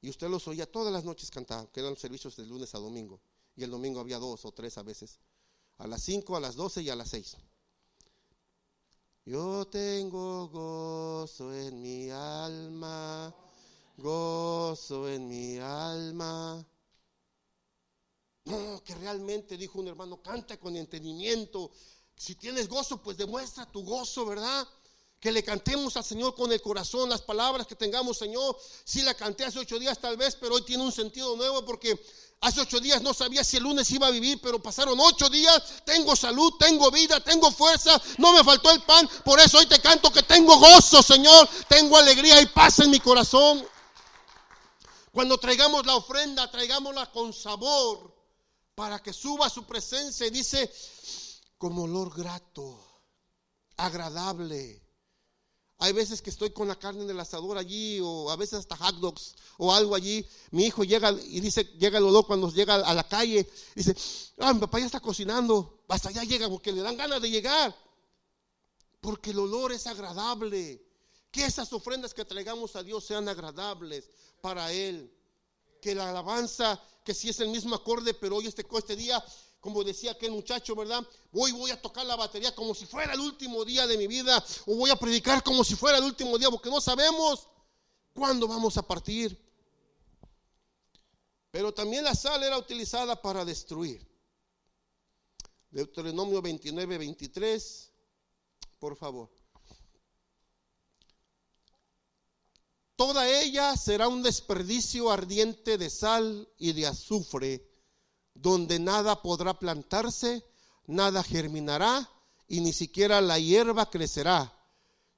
[0.00, 3.20] y usted los oía todas las noches cantar, que eran servicios de lunes a domingo.
[3.54, 5.20] Y el domingo había dos o tres a veces.
[5.76, 7.36] A las cinco, a las doce y a las seis.
[9.26, 13.36] Yo tengo gozo en mi alma,
[13.98, 16.66] gozo en mi alma.
[18.52, 21.70] No, que realmente, dijo un hermano, canta con entendimiento.
[22.14, 24.68] Si tienes gozo, pues demuestra tu gozo, ¿verdad?
[25.18, 28.54] Que le cantemos al Señor con el corazón las palabras que tengamos, Señor.
[28.84, 31.98] Si la canté hace ocho días tal vez, pero hoy tiene un sentido nuevo porque
[32.42, 35.82] hace ocho días no sabía si el lunes iba a vivir, pero pasaron ocho días.
[35.86, 39.08] Tengo salud, tengo vida, tengo fuerza, no me faltó el pan.
[39.24, 41.48] Por eso hoy te canto que tengo gozo, Señor.
[41.68, 43.66] Tengo alegría y paz en mi corazón.
[45.10, 48.11] Cuando traigamos la ofrenda, traigámosla con sabor
[48.74, 50.72] para que suba a su presencia y dice,
[51.58, 52.78] como olor grato,
[53.76, 54.80] agradable.
[55.78, 58.96] Hay veces que estoy con la carne del asador allí, o a veces hasta hot
[58.96, 60.24] dogs, o algo allí.
[60.52, 63.96] Mi hijo llega y dice, llega el olor cuando llega a la calle, dice,
[64.38, 67.74] ah, mi papá ya está cocinando, hasta allá llega, porque le dan ganas de llegar.
[69.00, 70.86] Porque el olor es agradable.
[71.32, 74.08] Que esas ofrendas que traigamos a Dios sean agradables
[74.40, 75.10] para Él
[75.82, 79.22] que la alabanza, que si es el mismo acorde, pero hoy este, este día,
[79.60, 81.06] como decía aquel muchacho, ¿verdad?
[81.32, 84.44] Hoy voy a tocar la batería como si fuera el último día de mi vida,
[84.66, 87.48] o voy a predicar como si fuera el último día, porque no sabemos
[88.12, 89.38] cuándo vamos a partir.
[91.50, 94.06] Pero también la sal era utilizada para destruir.
[95.70, 97.92] Deuteronomio 29, 23,
[98.78, 99.30] por favor.
[103.04, 107.68] Toda ella será un desperdicio ardiente de sal y de azufre,
[108.32, 110.46] donde nada podrá plantarse,
[110.86, 112.08] nada germinará
[112.46, 114.56] y ni siquiera la hierba crecerá.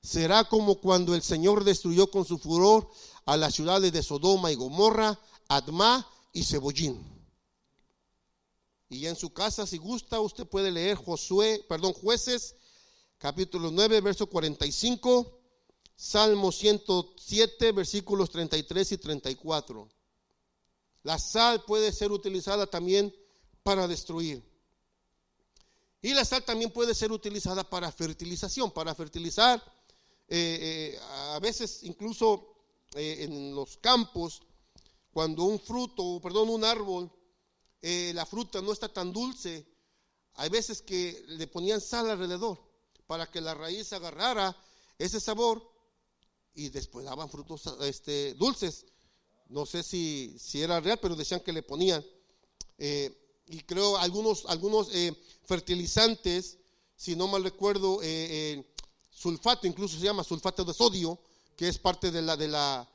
[0.03, 2.89] Será como cuando el Señor destruyó con su furor
[3.27, 7.05] a las ciudades de Sodoma y Gomorra, Adma y Cebollín.
[8.89, 12.57] Y en su casa, si gusta, usted puede leer Josué, perdón, Jueces,
[13.19, 15.44] capítulo 9, verso 45
[15.97, 19.89] Salmo 107, versículos 33 y 34.
[21.05, 23.15] La sal puede ser utilizada también
[23.63, 24.43] para destruir.
[26.03, 29.63] Y la sal también puede ser utilizada para fertilización, para fertilizar.
[30.29, 30.99] Eh, eh,
[31.35, 32.57] a veces incluso
[32.95, 34.43] eh, en los campos,
[35.13, 37.11] cuando un fruto, perdón, un árbol
[38.15, 39.67] la fruta no está tan dulce,
[40.37, 42.59] hay veces que le ponían sal alrededor
[43.07, 44.57] para que la raíz agarrara
[44.99, 45.74] ese sabor
[46.55, 48.87] y después daban frutos este, dulces.
[49.49, 52.05] No sé si, si era real, pero decían que le ponían.
[52.79, 56.59] Eh, y creo algunos, algunos eh, fertilizantes,
[56.97, 58.65] si no mal recuerdo, eh,
[59.11, 61.19] sulfato, incluso se llama sulfato de sodio,
[61.57, 62.89] que es parte de la, de la,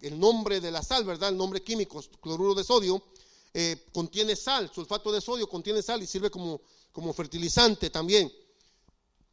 [0.00, 1.30] el nombre de la sal, ¿verdad?
[1.30, 3.02] El nombre químico, cloruro de sodio,
[3.92, 6.60] contiene sal, sulfato de sodio contiene sal y sirve como,
[6.92, 8.30] como fertilizante también.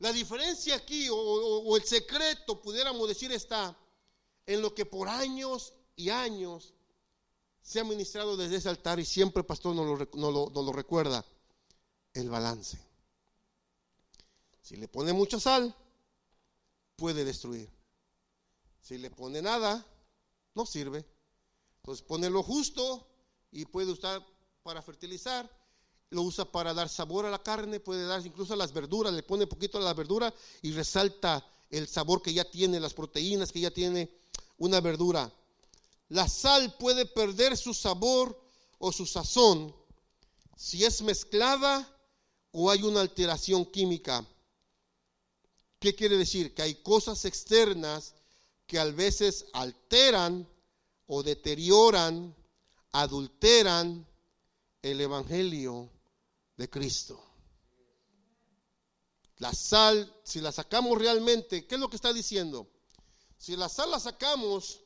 [0.03, 3.73] La diferencia aquí, o, el secreto, pudiéramos decir, está
[4.45, 6.73] en lo que por años y años
[7.61, 11.23] se ha ministrado desde ese altar y siempre el pastor nos lo, lo recuerda,
[12.13, 12.77] el balance.
[14.61, 15.73] Si le pone mucha sal,
[16.97, 17.71] puede destruir.
[18.81, 19.87] Si le pone nada,
[20.53, 21.05] no sirve.
[21.77, 23.07] Entonces pone lo justo
[23.51, 24.21] y puede usar
[24.63, 25.49] para fertilizar,
[26.13, 29.23] lo usa para dar sabor a la carne, puede dar incluso a las verduras, le
[29.23, 33.59] pone poquito a la verdura y resalta el sabor que ya tiene, las proteínas que
[33.59, 34.09] ya tiene
[34.57, 35.31] una verdura.
[36.09, 38.39] La sal puede perder su sabor
[38.77, 39.75] o su sazón
[40.55, 41.89] si es mezclada
[42.51, 44.25] o hay una alteración química.
[45.79, 46.53] ¿Qué quiere decir?
[46.53, 48.13] Que hay cosas externas
[48.67, 50.47] que a veces alteran
[51.07, 52.35] o deterioran,
[52.91, 54.05] adulteran
[54.81, 55.89] el Evangelio
[56.57, 57.23] de Cristo.
[59.37, 62.69] La sal, si la sacamos realmente, ¿qué es lo que está diciendo?
[63.37, 64.79] Si la sal la sacamos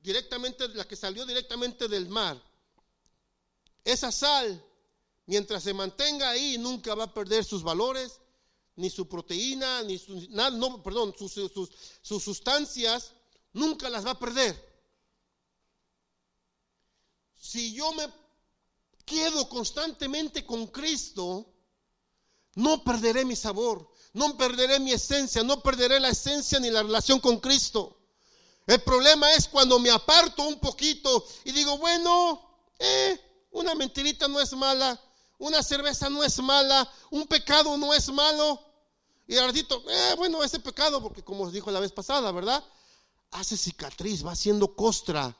[0.00, 2.40] directamente, la que salió directamente del mar.
[3.84, 4.64] Esa sal,
[5.26, 8.20] mientras se mantenga ahí, nunca va a perder sus valores,
[8.76, 13.12] ni su proteína, ni su, nada, no, perdón, sus, sus, sus sustancias,
[13.52, 14.54] nunca las va a perder.
[17.38, 18.08] Si yo me
[19.06, 21.46] quedo constantemente con Cristo,
[22.56, 27.20] no perderé mi sabor, no perderé mi esencia, no perderé la esencia ni la relación
[27.20, 27.96] con Cristo.
[28.66, 33.18] El problema es cuando me aparto un poquito y digo, bueno, eh,
[33.52, 35.00] una mentirita no es mala,
[35.38, 38.60] una cerveza no es mala, un pecado no es malo.
[39.28, 42.64] Y al eh, bueno, ese pecado, porque como os dijo la vez pasada, ¿verdad?
[43.30, 45.36] Hace cicatriz, va haciendo costra.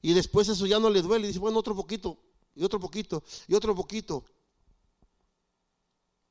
[0.00, 1.24] Y después eso ya no le duele.
[1.24, 2.18] Y dice, bueno, otro poquito,
[2.58, 4.24] y otro poquito, y otro poquito.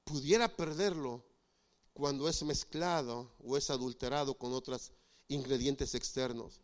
[0.03, 1.23] Pudiera perderlo
[1.93, 4.91] cuando es mezclado o es adulterado con otras
[5.29, 6.59] ingredientes externos.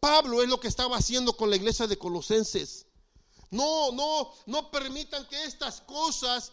[0.00, 2.86] Pablo es lo que estaba haciendo con la iglesia de Colosenses.
[3.50, 6.52] No, no, no permitan que estas cosas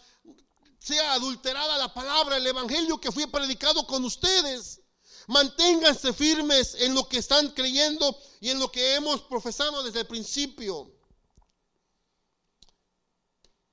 [0.80, 4.82] sea adulterada la palabra, el evangelio que fui predicado con ustedes.
[5.28, 10.08] Manténganse firmes en lo que están creyendo y en lo que hemos profesado desde el
[10.08, 10.92] principio.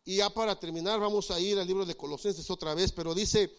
[0.04, 3.54] Y ya para terminar, vamos a ir al libro de Colosenses otra vez, pero dice,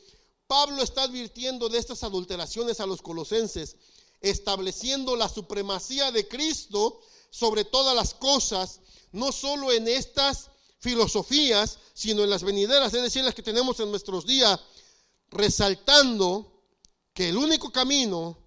[0.47, 3.77] Pablo está advirtiendo de estas adulteraciones a los colosenses
[4.21, 8.81] estableciendo la supremacía de Cristo sobre todas las cosas,
[9.11, 13.89] no solo en estas filosofías, sino en las venideras, es decir, las que tenemos en
[13.89, 14.59] nuestros días,
[15.29, 16.63] resaltando
[17.13, 18.37] que el único camino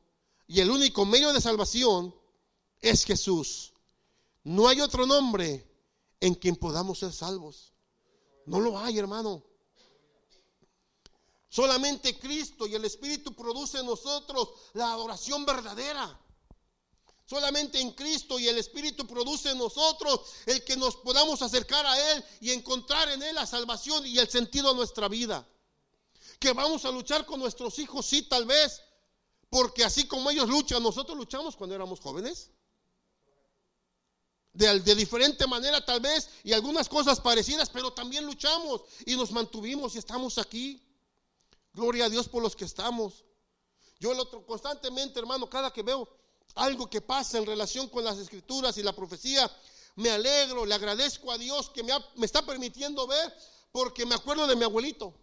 [0.47, 2.15] y el único medio de salvación
[2.81, 3.73] es Jesús.
[4.43, 5.67] No hay otro nombre
[6.21, 7.74] en quien podamos ser salvos.
[8.47, 9.43] No lo hay, hermano.
[11.49, 16.21] Solamente Cristo y el Espíritu produce en nosotros la adoración verdadera.
[17.27, 22.13] Solamente en Cristo y el Espíritu produce en nosotros el que nos podamos acercar a
[22.13, 25.47] Él y encontrar en Él la salvación y el sentido a nuestra vida.
[26.39, 28.83] Que vamos a luchar con nuestros hijos, sí, tal vez,
[29.49, 32.51] porque así como ellos luchan, nosotros luchamos cuando éramos jóvenes.
[34.55, 39.95] De, diferente manera tal vez y algunas cosas parecidas, pero también luchamos y nos mantuvimos
[39.95, 40.81] y estamos aquí.
[41.73, 43.25] Gloria a Dios por los que estamos.
[43.99, 46.09] Yo el otro constantemente, hermano, cada que veo
[46.55, 49.51] algo que pasa en relación con las escrituras y la profecía,
[49.97, 53.37] me alegro, le agradezco a Dios que me, me está permitiendo ver,
[53.73, 55.15] porque me acuerdo de mi abuelito.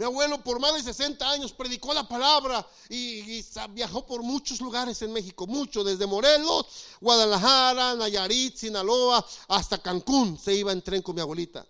[0.00, 5.02] Mi abuelo por más de 60 años predicó la palabra y, viajó por muchos lugares
[5.02, 6.64] en México, mucho, desde Morelos,
[7.02, 11.66] Guadalajara, Nayarit, Sinaloa, hasta Cancún se iba en tren con mi abuelita.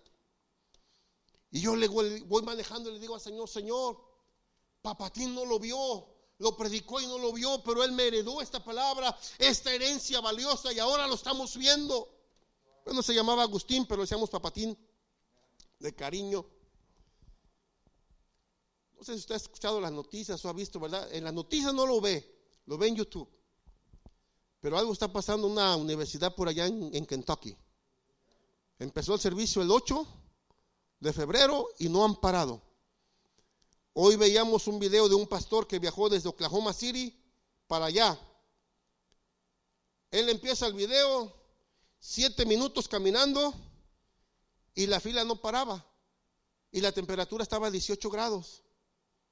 [1.51, 4.01] Y yo le voy manejando y le digo al Señor, Señor,
[4.81, 6.07] Papatín no lo vio,
[6.37, 10.71] lo predicó y no lo vio, pero él me heredó esta palabra, esta herencia valiosa
[10.71, 12.07] y ahora lo estamos viendo.
[12.85, 14.77] Bueno, se llamaba Agustín, pero le decíamos Papatín,
[15.79, 16.45] de cariño.
[19.01, 21.11] No sé si usted ha escuchado las noticias o ha visto, ¿verdad?
[21.11, 22.23] En las noticias no lo ve,
[22.67, 23.27] lo ve en YouTube.
[24.59, 27.57] Pero algo está pasando en una universidad por allá en, en Kentucky.
[28.77, 30.05] Empezó el servicio el 8
[30.99, 32.61] de febrero y no han parado.
[33.93, 37.19] Hoy veíamos un video de un pastor que viajó desde Oklahoma City
[37.65, 38.19] para allá.
[40.11, 41.33] Él empieza el video,
[41.97, 43.51] siete minutos caminando
[44.75, 45.83] y la fila no paraba.
[46.71, 48.61] Y la temperatura estaba a 18 grados.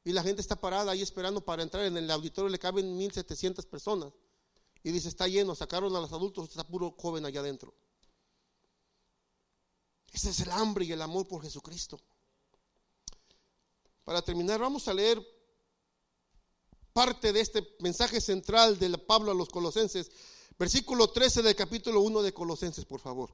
[0.09, 1.85] Y la gente está parada ahí esperando para entrar.
[1.85, 4.11] En el auditorio le caben 1700 personas.
[4.81, 7.75] Y dice, está lleno, sacaron a los adultos, está puro joven allá adentro.
[10.11, 12.01] Ese es el hambre y el amor por Jesucristo.
[14.03, 15.23] Para terminar, vamos a leer
[16.91, 20.09] parte de este mensaje central de Pablo a los colosenses,
[20.57, 23.29] versículo 13 del capítulo 1 de Colosenses, por favor.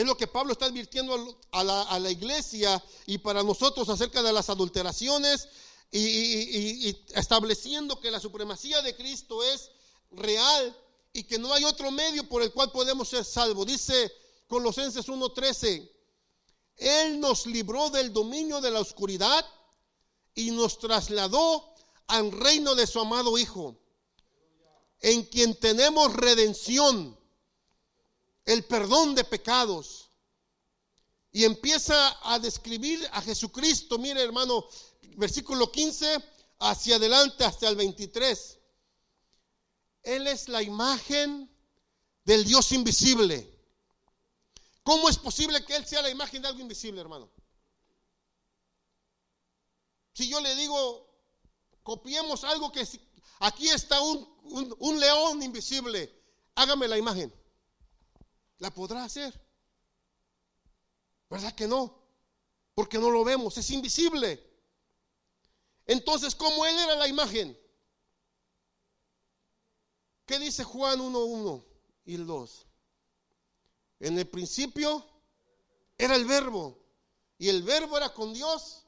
[0.00, 4.48] Es lo que Pablo está advirtiendo a la, iglesia y para nosotros acerca de las
[4.48, 5.46] adulteraciones
[5.92, 9.70] y, estableciendo que la supremacía de Cristo es
[10.12, 10.74] real
[11.12, 13.66] y que no hay otro medio por el cual podemos ser salvos.
[13.66, 14.10] Dice
[14.48, 15.92] Colosenses 1:13,
[16.78, 19.44] Él nos libró del dominio de la oscuridad
[20.34, 21.74] y nos trasladó
[22.06, 23.76] al reino de su amado Hijo,
[25.02, 27.19] en quien tenemos redención
[28.50, 30.10] el perdón de pecados.
[31.30, 33.96] Y empieza a describir a Jesucristo.
[33.96, 34.66] Mire, hermano,
[35.16, 36.18] versículo 15
[36.58, 38.58] hacia adelante hasta el 23.
[40.02, 41.48] Él es la imagen
[42.24, 43.48] del Dios invisible.
[44.82, 47.30] ¿Cómo es posible que Él sea la imagen de algo invisible, hermano?
[50.12, 51.06] Si yo le digo,
[51.84, 52.84] copiemos algo que
[53.38, 54.28] aquí está un,
[54.80, 56.12] un león invisible,
[56.56, 57.39] hágame la imagen
[58.60, 59.38] la podrá hacer.
[61.28, 61.98] ¿Verdad que no?
[62.74, 64.48] Porque no lo vemos, es invisible.
[65.86, 67.58] Entonces, ¿cómo él era la imagen?
[70.26, 71.64] ¿Qué dice Juan 1.1
[72.04, 72.66] y el 2?
[74.00, 75.04] En el principio
[75.98, 76.78] era el verbo,
[77.38, 78.84] y el verbo era con Dios,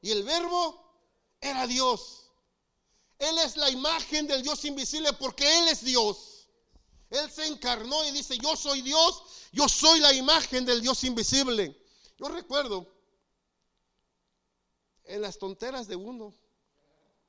[0.00, 0.80] y el verbo
[1.40, 2.30] era Dios.
[3.18, 6.33] Él es la imagen del Dios invisible porque Él es Dios.
[7.14, 11.80] Él se encarnó y dice, yo soy Dios, yo soy la imagen del Dios invisible.
[12.18, 12.92] Yo recuerdo,
[15.04, 16.34] en las tonteras de uno,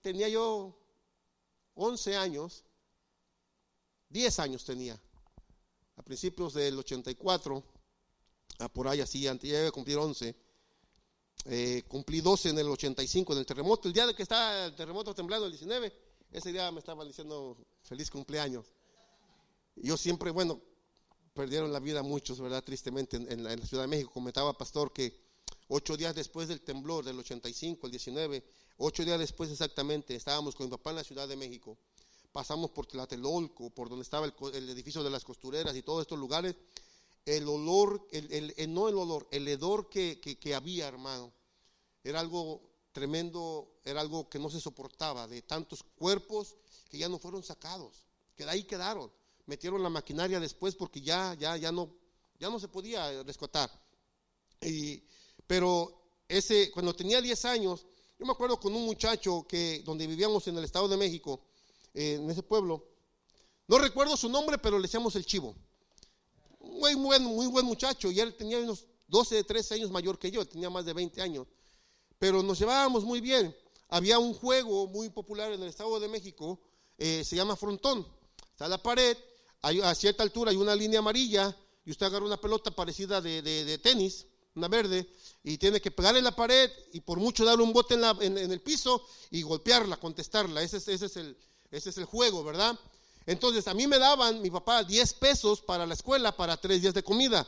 [0.01, 0.75] tenía yo
[1.75, 2.63] 11 años,
[4.09, 4.99] 10 años tenía,
[5.97, 7.63] a principios del 84,
[8.57, 10.35] a por ahí así, antes ya iba a cumplir 11.
[11.47, 13.87] Eh, cumplí 12 en el 85, en el terremoto.
[13.87, 15.93] El día de que estaba el terremoto temblando, el 19,
[16.31, 18.74] ese día me estaban diciendo feliz cumpleaños.
[19.75, 20.61] Yo siempre, bueno,
[21.33, 22.63] perdieron la vida muchos, ¿verdad?
[22.63, 24.11] Tristemente en, la, Ciudad de México.
[24.11, 25.13] Comentaba Pastor que
[25.67, 28.43] ocho días después del temblor del 85, el 19,
[28.77, 31.77] ocho días después exactamente, estábamos con mi papá en la Ciudad de México.
[32.31, 36.55] Pasamos por Tlatelolco, por donde estaba el, edificio de las costureras y todos estos lugares.
[37.25, 41.33] El olor, el, no el olor, el hedor que, que había, hermano,
[42.03, 42.61] era algo
[42.91, 46.55] tremendo, era algo que no se soportaba, de tantos cuerpos
[46.89, 48.05] que ya no fueron sacados,
[48.35, 49.11] que de ahí quedaron
[49.45, 51.89] metieron la maquinaria después porque ya, ya, ya no,
[52.39, 53.69] ya no se podía rescatar.
[54.61, 55.03] Y,
[55.47, 57.85] pero ese, cuando tenía 10 años,
[58.17, 61.41] yo me acuerdo con un muchacho que, donde vivíamos en el Estado de México,
[61.93, 62.85] eh, en ese pueblo,
[63.67, 65.55] no recuerdo su nombre, pero le decíamos el chivo.
[66.59, 70.45] Muy buen, muy buen muchacho, y él tenía unos 12, 13 años mayor que yo,
[70.45, 71.47] tenía más de 20 años.
[72.17, 73.55] Pero nos llevábamos muy bien.
[73.89, 76.59] Había un juego muy popular en el Estado de México,
[76.97, 78.07] eh, se llama frontón.
[78.51, 79.17] Está la pared
[79.65, 81.55] a cierta altura hay una línea amarilla
[81.85, 85.07] y usted agarra una pelota parecida de, tenis, una verde,
[85.43, 88.61] y tiene que pegarle en la pared y por mucho darle un bote en, el
[88.61, 90.61] piso y golpearla, contestarla.
[90.61, 91.37] Ese es, ese, es el,
[91.71, 92.77] ese es el juego, ¿verdad?
[93.25, 96.93] Entonces a mí me daban, mi papá, 10 pesos para la escuela para tres días
[96.93, 97.47] de comida.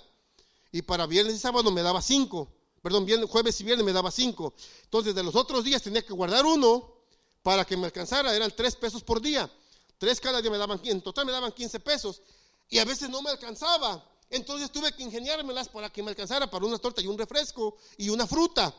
[0.71, 2.51] Y para viernes y sábado me daba 5.
[2.81, 4.53] Perdón, viernes, jueves y viernes me daba 5.
[4.83, 6.93] Entonces de los otros días tenía que guardar uno
[7.41, 8.35] para que me alcanzara.
[8.35, 9.49] Eran 3 pesos por día.
[9.97, 12.21] Tres cada día me daban, en total me daban 15 pesos.
[12.69, 14.03] Y a veces no me alcanzaba.
[14.29, 18.09] Entonces tuve que ingeniármelas para que me alcanzara para una torta y un refresco y
[18.09, 18.73] una fruta.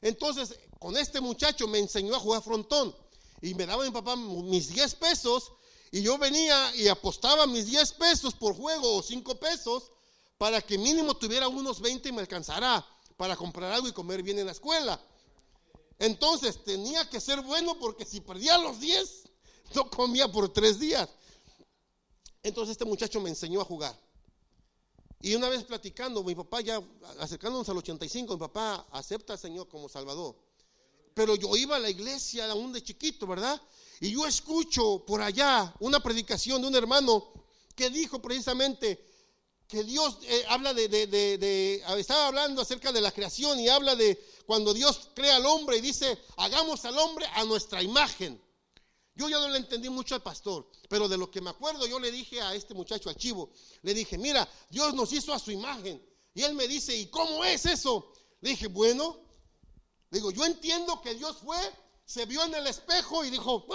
[0.00, 2.94] Entonces, con este muchacho me enseñó a jugar frontón.
[3.42, 5.52] Y me daba mi papá mis 10 pesos.
[5.90, 9.90] Y yo venía y apostaba mis 10 pesos por juego o 5 pesos
[10.38, 12.84] para que mínimo tuviera unos 20 y me alcanzara
[13.16, 15.00] para comprar algo y comer bien en la escuela.
[15.98, 19.23] Entonces tenía que ser bueno porque si perdía los 10,
[19.74, 21.08] no comía por tres días.
[22.42, 23.98] Entonces este muchacho me enseñó a jugar.
[25.20, 26.82] Y una vez platicando, mi papá ya
[27.18, 30.36] acercándonos al 85, mi papá acepta al Señor como Salvador.
[31.14, 33.60] pero yo iba a la iglesia aún de chiquito, ¿verdad?
[34.00, 37.32] Y yo escucho por allá una predicación de un hermano
[37.74, 39.02] que dijo precisamente
[39.68, 43.96] que Dios eh, habla de, de, de, estaba hablando acerca de la creación y habla
[43.96, 48.40] de cuando Dios crea al hombre y dice, hagamos al hombre a nuestra imagen.
[49.16, 52.00] Yo ya no le entendí mucho al pastor, pero de lo que me acuerdo yo
[52.00, 53.50] le dije a este muchacho, al chivo,
[53.82, 56.04] le dije, mira, Dios nos hizo a su imagen.
[56.34, 58.12] Y él me dice, ¿y cómo es eso?
[58.40, 59.20] Le dije, bueno,
[60.10, 61.56] digo, yo entiendo que Dios fue,
[62.04, 63.66] se vio en el espejo y dijo,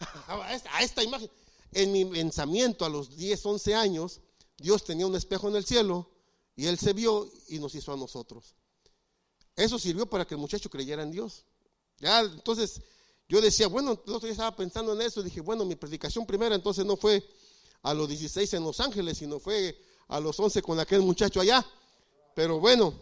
[0.26, 1.30] a esta imagen.
[1.72, 4.20] En mi pensamiento a los 10, 11 años,
[4.58, 6.10] Dios tenía un espejo en el cielo
[6.56, 8.56] y él se vio y nos hizo a nosotros.
[9.54, 11.44] Eso sirvió para que el muchacho creyera en Dios.
[11.98, 12.82] Ya, entonces,
[13.30, 16.52] yo decía, bueno, el otro día estaba pensando en eso, dije, bueno, mi predicación primera
[16.52, 17.24] entonces no fue
[17.80, 21.64] a los 16 en Los Ángeles, sino fue a los 11 con aquel muchacho allá.
[22.34, 22.92] Pero bueno,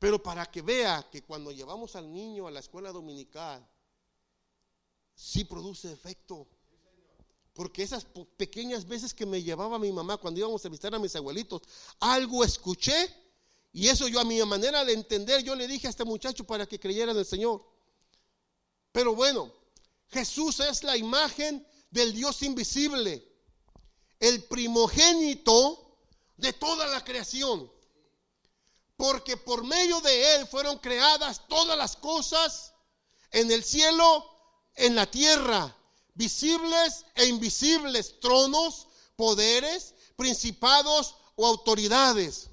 [0.00, 3.64] pero para que vea que cuando llevamos al niño a la escuela dominical,
[5.14, 6.48] sí produce efecto.
[7.52, 8.04] Porque esas
[8.36, 11.62] pequeñas veces que me llevaba mi mamá cuando íbamos a visitar a mis abuelitos,
[12.00, 13.14] algo escuché
[13.72, 16.66] y eso yo a mi manera de entender, yo le dije a este muchacho para
[16.66, 17.77] que creyera en el Señor.
[18.92, 19.52] Pero bueno,
[20.08, 23.26] Jesús es la imagen del Dios invisible,
[24.20, 25.96] el primogénito
[26.36, 27.70] de toda la creación.
[28.96, 32.74] Porque por medio de Él fueron creadas todas las cosas
[33.30, 34.24] en el cielo,
[34.74, 35.76] en la tierra,
[36.14, 42.50] visibles e invisibles, tronos, poderes, principados o autoridades.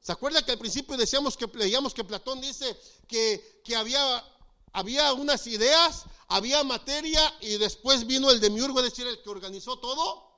[0.00, 4.24] ¿Se acuerda que al principio decíamos que leíamos que Platón dice que, que había
[4.72, 9.78] había unas ideas, había materia y después vino el demiurgo, es decir, el que organizó
[9.78, 10.30] todo.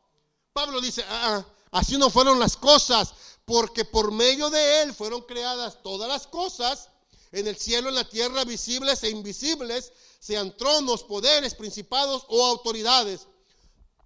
[0.53, 3.15] Pablo dice, ah, ah, así no fueron las cosas,
[3.45, 6.89] porque por medio de él fueron creadas todas las cosas
[7.33, 13.27] en el cielo, en la tierra, visibles e invisibles, sean tronos, poderes, principados o autoridades.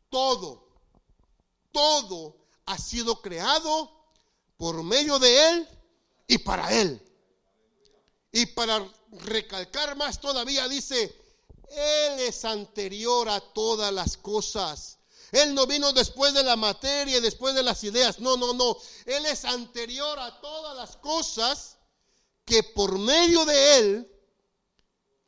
[0.08, 0.68] Todo,
[1.72, 3.90] todo ha sido creado
[4.56, 5.68] por medio de él
[6.26, 7.02] y para él.
[8.32, 8.86] Y para
[9.24, 11.16] recalcar más todavía, dice,
[11.68, 14.98] Él es anterior a todas las cosas.
[15.32, 18.20] Él no vino después de la materia, después de las ideas.
[18.20, 18.76] No, no, no.
[19.04, 21.78] Él es anterior a todas las cosas
[22.44, 24.12] que por medio de Él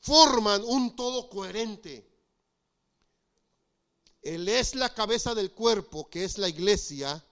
[0.00, 2.08] forman un todo coherente.
[4.22, 7.24] Él es la cabeza del cuerpo, que es la iglesia.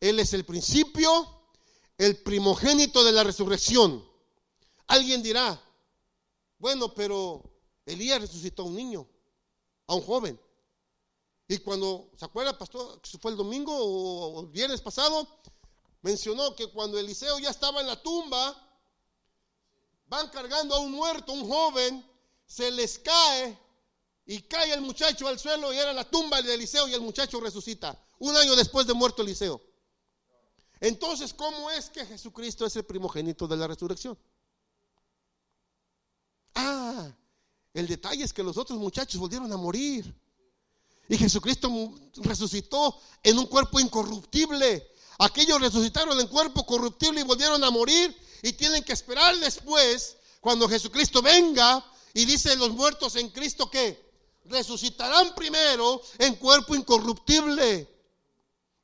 [0.00, 1.46] Él es el principio,
[1.98, 4.04] el primogénito de la resurrección.
[4.88, 5.60] Alguien dirá,
[6.62, 7.42] bueno, pero
[7.84, 9.04] Elías resucitó a un niño,
[9.88, 10.40] a un joven.
[11.48, 13.00] Y cuando, ¿se acuerda, pastor?
[13.20, 15.26] Fue el domingo o el viernes pasado,
[16.02, 18.56] mencionó que cuando Eliseo ya estaba en la tumba,
[20.06, 22.08] van cargando a un muerto, un joven,
[22.46, 23.58] se les cae
[24.24, 27.40] y cae el muchacho al suelo y era la tumba de Eliseo y el muchacho
[27.40, 29.60] resucita, un año después de muerto Eliseo.
[30.78, 34.16] Entonces, ¿cómo es que Jesucristo es el primogénito de la resurrección?
[36.54, 37.10] Ah,
[37.74, 40.14] el detalle es que los otros muchachos volvieron a morir.
[41.08, 41.70] Y Jesucristo
[42.16, 44.90] resucitó en un cuerpo incorruptible.
[45.18, 48.16] Aquellos resucitaron en cuerpo corruptible y volvieron a morir.
[48.42, 54.12] Y tienen que esperar después, cuando Jesucristo venga y dice los muertos en Cristo que
[54.46, 57.88] resucitarán primero en cuerpo incorruptible.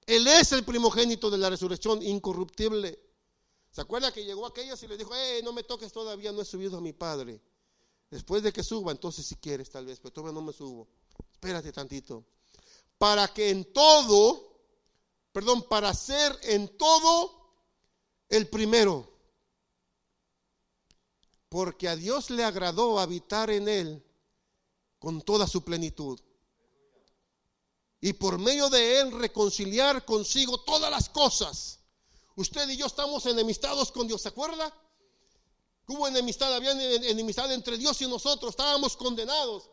[0.07, 2.99] Él es el primogénito de la resurrección incorruptible.
[3.71, 6.45] ¿Se acuerda que llegó aquellos y le dijo, eh, no me toques todavía, no he
[6.45, 7.41] subido a mi Padre?
[8.11, 10.89] Después de que suba, entonces si quieres tal vez, pero todavía no me subo.
[11.33, 12.25] Espérate tantito.
[12.97, 14.61] Para que en todo,
[15.33, 17.53] perdón, para ser en todo
[18.29, 19.13] el primero.
[21.49, 24.05] Porque a Dios le agradó habitar en él
[24.99, 26.19] con toda su plenitud.
[28.01, 31.81] Y por medio de él reconciliar consigo todas las cosas.
[32.37, 34.73] Usted y yo estamos enemistados con Dios, ¿se acuerda?
[35.89, 39.71] Hubo enemistad, había enemistad entre Dios y nosotros, estábamos condenados.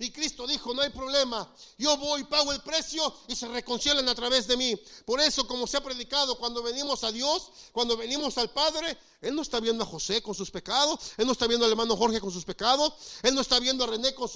[0.00, 4.14] Y Cristo dijo, no hay problema, yo voy, pago el precio y se reconcilian a
[4.14, 4.80] través de mí.
[5.04, 9.34] Por eso, como se ha predicado, cuando venimos a Dios, cuando venimos al Padre, Él
[9.34, 12.20] no está viendo a José con sus pecados, Él no está viendo al hermano Jorge
[12.20, 14.28] con sus pecados, Él no está viendo a René con,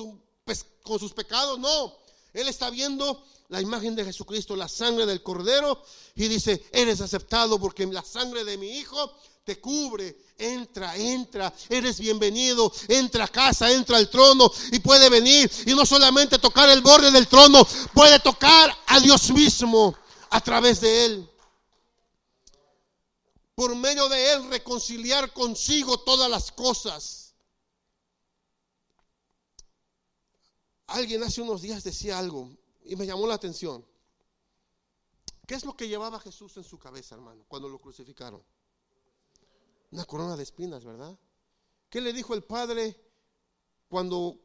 [0.82, 1.96] con sus pecados, no.
[2.34, 5.82] Él está viendo la imagen de Jesucristo, la sangre del Cordero,
[6.16, 10.16] y dice, eres aceptado porque la sangre de mi Hijo te cubre.
[10.38, 12.72] Entra, entra, eres bienvenido.
[12.88, 17.10] Entra a casa, entra al trono y puede venir y no solamente tocar el borde
[17.10, 19.96] del trono, puede tocar a Dios mismo
[20.30, 21.30] a través de él.
[23.54, 27.34] Por medio de él reconciliar consigo todas las cosas.
[30.86, 32.50] Alguien hace unos días decía algo
[32.84, 33.86] y me llamó la atención.
[35.46, 38.42] ¿Qué es lo que llevaba Jesús en su cabeza, hermano, cuando lo crucificaron?
[39.92, 41.16] Una corona de espinas, ¿verdad?
[41.90, 42.98] ¿Qué le dijo el Padre
[43.88, 44.40] cuando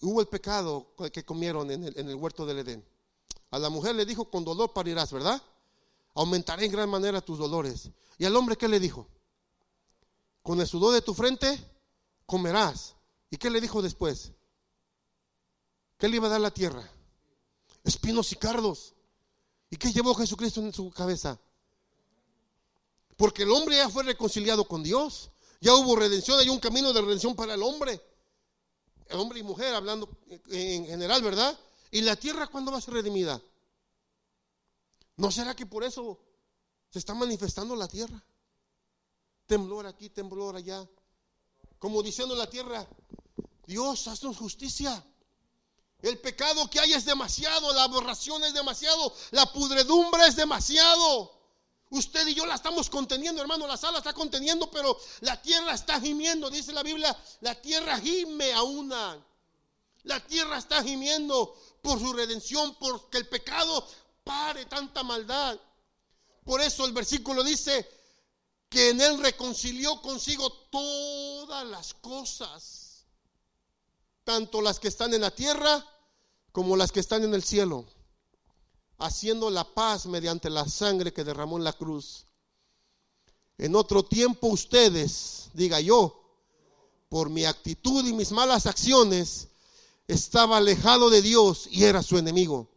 [0.00, 2.88] hubo el pecado que comieron en el, huerto del Edén?
[3.50, 5.40] A la mujer le dijo, con dolor parirás, ¿verdad?
[6.14, 7.90] Aumentaré en gran manera tus dolores.
[8.16, 9.06] ¿Y al hombre qué le dijo?
[10.42, 11.58] Con el sudor de tu frente
[12.24, 12.96] comerás.
[13.28, 14.32] ¿Y qué le dijo después?
[15.98, 16.90] ¿Qué le iba a dar la tierra?
[17.84, 18.94] Espinos y cardos.
[19.68, 21.38] ¿Y qué llevó Jesucristo en su cabeza?
[23.20, 25.28] Porque el hombre ya fue reconciliado con Dios.
[25.60, 28.00] Ya hubo redención, hay un camino de redención para el hombre.
[29.08, 30.08] El hombre y mujer, hablando
[30.48, 31.54] en general, ¿verdad?
[31.90, 33.38] ¿Y la tierra cuándo va a ser redimida?
[35.16, 36.18] ¿No será que por eso
[36.88, 38.24] se está manifestando la tierra?
[39.44, 40.88] Temblor aquí, temblor allá.
[41.78, 42.88] Como diciendo la tierra,
[43.66, 45.04] Dios, haznos justicia.
[46.00, 51.39] El pecado que hay es demasiado, la aberración es demasiado, la pudredumbre es demasiado.
[51.90, 56.00] Usted y yo la estamos conteniendo, hermano, la sala está conteniendo, pero la tierra está
[56.00, 59.18] gimiendo, dice la Biblia, la tierra gime a una.
[60.04, 63.86] La tierra está gimiendo por su redención, porque el pecado
[64.24, 65.58] pare tanta maldad.
[66.44, 67.88] Por eso el versículo dice
[68.68, 72.90] que en él reconcilió consigo todas las cosas
[74.30, 75.84] tanto las que están en la tierra
[76.52, 77.84] como las que están en el cielo,
[79.00, 82.26] haciendo la paz mediante la sangre que derramó en la cruz.
[83.58, 86.16] En otro tiempo ustedes, diga yo,
[87.08, 89.48] por mi actitud y mis malas acciones,
[90.06, 92.68] estaba alejado de Dios y era su enemigo.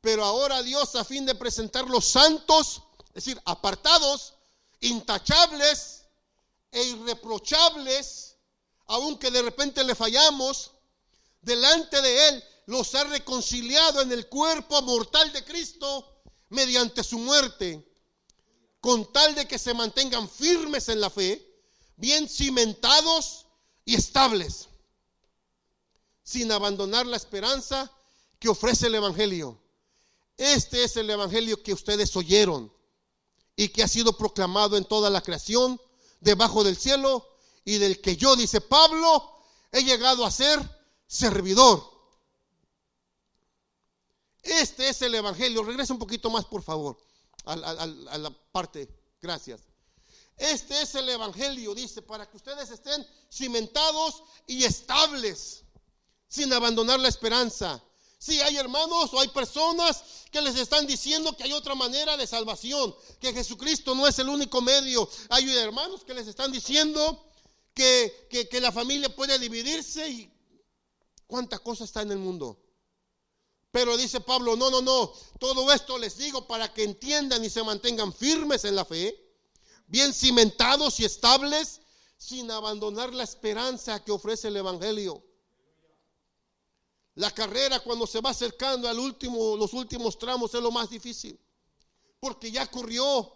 [0.00, 4.34] Pero ahora Dios, a fin de presentar los santos, es decir, apartados,
[4.80, 6.02] intachables
[6.72, 8.36] e irreprochables,
[8.86, 10.72] aunque de repente le fallamos,
[11.42, 17.86] delante de Él los ha reconciliado en el cuerpo mortal de Cristo mediante su muerte,
[18.80, 21.44] con tal de que se mantengan firmes en la fe,
[21.96, 23.46] bien cimentados
[23.84, 24.68] y estables,
[26.22, 27.90] sin abandonar la esperanza
[28.38, 29.60] que ofrece el Evangelio.
[30.36, 32.72] Este es el Evangelio que ustedes oyeron
[33.56, 35.80] y que ha sido proclamado en toda la creación
[36.20, 37.28] debajo del cielo
[37.64, 40.58] y del que yo, dice Pablo, he llegado a ser
[41.06, 41.93] servidor.
[44.44, 45.62] Este es el Evangelio.
[45.62, 46.96] Regresa un poquito más, por favor,
[47.44, 48.88] a, la parte.
[49.20, 49.62] Gracias.
[50.36, 55.64] Este es el Evangelio, dice, para que ustedes estén cimentados y estables,
[56.28, 57.82] sin abandonar la esperanza.
[58.18, 62.26] Si hay hermanos o hay personas que les están diciendo que hay otra manera de
[62.26, 65.08] salvación, que Jesucristo no es el único medio.
[65.28, 67.22] Hay hermanos que les están diciendo
[67.74, 70.32] que, la familia puede dividirse y
[71.26, 72.63] cuánta cosa está en el mundo.
[73.74, 77.60] Pero dice Pablo, no, no, no, todo esto les digo para que entiendan y se
[77.60, 79.18] mantengan firmes en la fe,
[79.88, 81.80] bien cimentados y estables,
[82.16, 85.24] sin abandonar la esperanza que ofrece el Evangelio.
[87.16, 91.36] La carrera cuando se va acercando al último, los últimos tramos es lo más difícil,
[92.20, 93.28] porque ya corrió,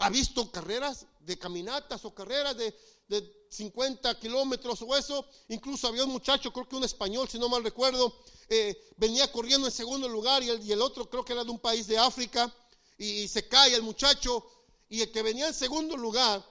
[0.00, 2.74] ha visto carreras de caminatas o carreras de,
[3.08, 5.24] de 50 kilómetros o eso.
[5.48, 8.14] Incluso había un muchacho, creo que un español, si no mal recuerdo,
[8.48, 11.50] eh, venía corriendo en segundo lugar y el, y el, otro creo que era de
[11.50, 12.52] un país de África
[12.98, 14.44] y, se cae el muchacho
[14.88, 16.44] y el que venía en segundo lugar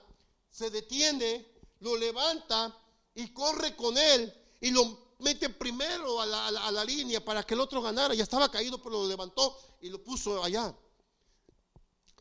[0.50, 1.46] se detiene,
[1.80, 2.76] lo levanta
[3.14, 7.54] y corre con él y lo mete primero a la, a la línea para que
[7.54, 8.14] el otro ganara.
[8.14, 10.74] Ya estaba caído, pero lo levantó y lo puso allá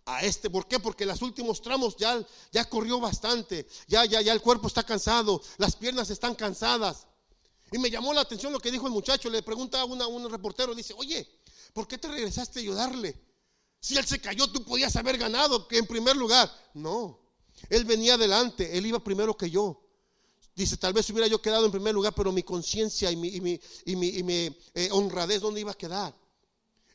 [0.06, 0.50] a este.
[0.50, 0.80] ¿Por qué?
[0.80, 5.42] Porque los últimos tramos ya, ya corrió bastante, ya, ya, ya el cuerpo está cansado,
[5.58, 7.08] las piernas están cansadas.
[7.72, 10.30] Y me llamó la atención lo que dijo el muchacho, le pregunta a, una, un
[10.30, 11.28] reportero, dice, oye,
[11.74, 13.18] ¿por qué te regresaste a ayudarle?
[13.80, 16.52] Si él se cayó, tú podías haber ganado en primer lugar.
[16.74, 17.20] No,
[17.70, 19.82] él venía adelante, él iba primero que yo.
[20.54, 23.42] Dice, tal vez hubiera yo quedado en primer lugar, pero mi conciencia y mi, y
[23.42, 26.14] mi, y mi, y mi eh, honradez, ¿dónde iba a quedar?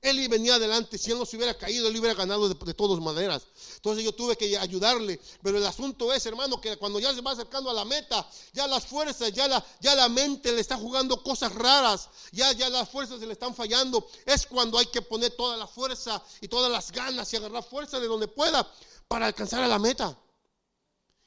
[0.03, 3.47] Él venía adelante, si él no se hubiera caído, él hubiera ganado de, todas maneras.
[3.77, 5.21] Entonces yo tuve que ayudarle.
[5.43, 8.67] Pero el asunto es, hermano, que cuando ya se va acercando a la meta, ya
[8.67, 12.89] las fuerzas, ya la, ya la mente le está jugando cosas raras, ya, ya las
[12.89, 14.07] fuerzas se le están fallando.
[14.25, 17.99] Es cuando hay que poner toda la fuerza y todas las ganas y agarrar fuerza
[17.99, 18.71] de donde pueda
[19.09, 20.17] para alcanzar a la meta.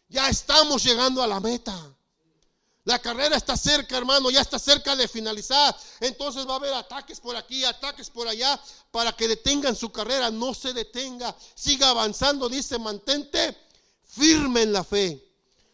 [0.08, 1.96] Ya estamos llegando a la meta.
[2.90, 5.78] La carrera está cerca, hermano, ya está cerca de finalizar.
[6.00, 8.60] Entonces va a haber ataques por aquí, ataques por allá,
[8.90, 10.32] para que detengan su carrera.
[10.32, 12.50] No se detenga, siga avanzando.
[12.50, 13.56] Dice, mantente
[14.06, 15.24] firme en la fe,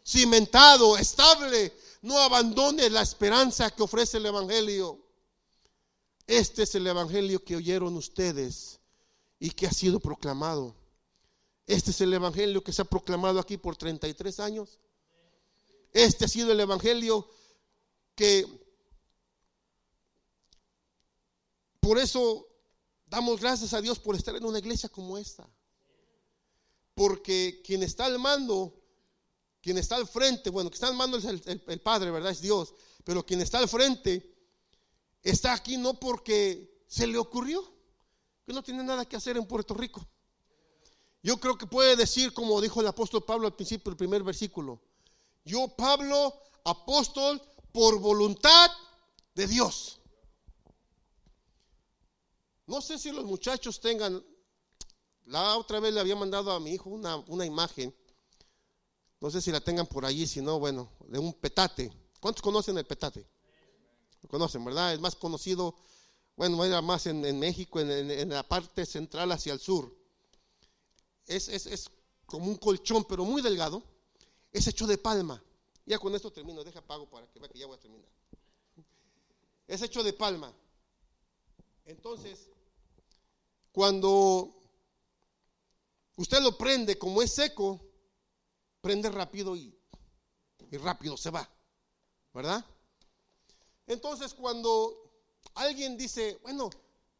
[0.06, 1.74] cimentado, estable.
[2.02, 5.00] No abandone la esperanza que ofrece el Evangelio.
[6.28, 8.82] Este es el evangelio que oyeron ustedes
[9.40, 10.76] y que ha sido proclamado.
[11.66, 14.80] Este es el evangelio que se ha proclamado aquí por 33 años.
[15.96, 17.26] Este ha sido el evangelio
[18.16, 18.46] que
[21.80, 22.50] por eso
[23.06, 25.50] damos gracias a Dios por estar en una iglesia como esta.
[26.96, 28.78] Porque quien está al mando,
[29.62, 32.32] quien está al frente, bueno, que está al mando es el, Padre, ¿verdad?
[32.32, 32.74] Es Dios.
[33.06, 34.36] Pero quien está al frente
[35.24, 37.64] está aquí no porque se le ocurrió,
[38.46, 40.06] que no tiene nada que hacer en Puerto Rico.
[41.24, 44.82] Yo creo que puede decir, como dijo el apóstol Pablo al principio del primer versículo,
[45.46, 46.34] yo Pablo,
[46.66, 47.42] apóstol,
[47.72, 48.72] por voluntad
[49.36, 50.00] de Dios.
[52.66, 54.26] No sé si los muchachos tengan,
[55.26, 57.96] la otra vez le había mandado a mi hijo una, una imagen,
[59.22, 61.92] no sé si la tengan por allí, si no, bueno, de un petate.
[62.20, 63.28] ¿Cuántos conocen el petate?
[64.22, 64.94] Lo conocen, ¿verdad?
[64.94, 65.76] Es más conocido,
[66.36, 69.96] bueno, era más en, México, en, la parte central hacia el sur.
[71.28, 71.90] Es, es, es
[72.26, 73.84] como un colchón, pero muy delgado.
[74.56, 75.44] Es hecho de palma.
[75.86, 78.10] Ya con esto termino, deja pago para que vea que ya voy a terminar.
[79.68, 80.54] Es hecho de palma.
[81.84, 82.48] Entonces,
[83.74, 84.56] cuando
[86.16, 87.82] usted lo prende como es seco,
[88.80, 89.78] prende rápido y,
[90.72, 91.50] y rápido se va,
[92.34, 92.66] ¿verdad?
[93.88, 95.12] Entonces, cuando
[95.56, 96.70] alguien dice, bueno,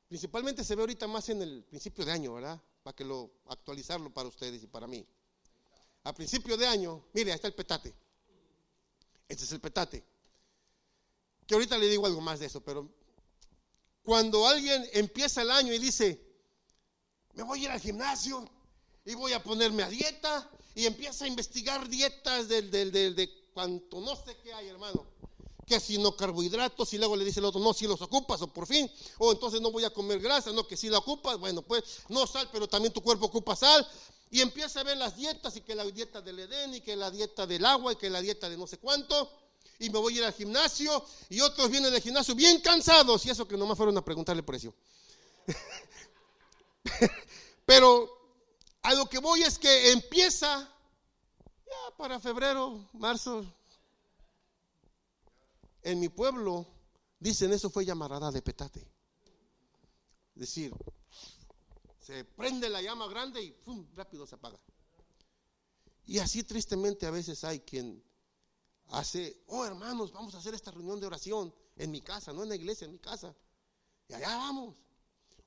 [0.08, 2.62] principalmente se ve ahorita más en el principio de año, ¿verdad?
[2.82, 5.06] Para que lo actualizarlo para ustedes y para mí.
[6.06, 7.94] A principio de año, mire, ahí está el petate.
[9.28, 10.06] Este es el petate.
[11.48, 12.88] Que ahorita le digo algo más de eso, pero
[14.04, 16.22] cuando alguien empieza el año y dice,
[17.34, 18.48] me voy a ir al gimnasio
[19.04, 24.00] y voy a ponerme a dieta y empieza a investigar dietas del, del, de cuanto
[24.00, 25.08] no sé qué hay, hermano.
[25.66, 28.54] Que si no carbohidratos y luego le dice el otro, no, si los ocupas o
[28.54, 31.64] por fin, o entonces no voy a comer grasa, no, que si la ocupas, bueno,
[31.64, 33.88] pues no sal, pero también tu cuerpo ocupa sal.
[34.36, 37.10] Y empieza a ver las dietas y que la dieta del Edén y que la
[37.10, 39.32] dieta del agua y que la dieta de no sé cuánto
[39.80, 43.30] y me voy a ir al gimnasio y otros vienen del gimnasio bien cansados y
[43.30, 44.76] eso que nomás fueron a preguntarle precio.
[47.66, 48.10] Pero
[48.82, 50.70] a lo que voy es que empieza
[51.66, 53.46] ya para febrero, marzo.
[55.82, 56.68] En mi pueblo
[57.22, 58.82] dicen eso fue llamarada de petate.
[60.36, 60.74] Es decir,
[62.06, 63.84] se prende la llama grande y ¡pum!
[63.96, 64.60] rápido se apaga.
[66.06, 68.04] Y así tristemente a veces hay quien
[68.90, 72.50] hace, oh hermanos, vamos a hacer esta reunión de oración en mi casa, no en
[72.50, 73.36] la iglesia, en mi casa.
[74.08, 74.76] Y allá vamos.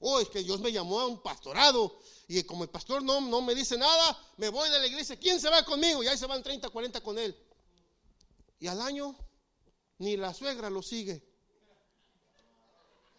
[0.01, 3.41] Oh, es que Dios me llamó a un pastorado y como el pastor no, no
[3.41, 5.17] me dice nada, me voy de la iglesia.
[5.17, 6.03] ¿Quién se va conmigo?
[6.03, 7.37] Y ahí se van 30, 40 con él.
[8.59, 9.17] Y al año
[9.99, 11.25] ni la suegra lo sigue.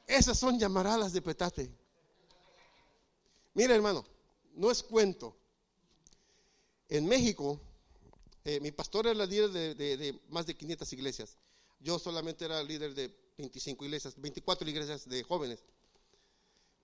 [0.05, 1.78] Esas son llamaradas de petate.
[3.53, 4.05] Mira hermano,
[4.55, 5.35] no es cuento.
[6.87, 7.59] En México
[8.45, 11.37] eh, mi pastor era líder de, más de 500 iglesias.
[11.79, 15.59] Yo solamente era líder de 25 iglesias, 24 iglesias de jóvenes.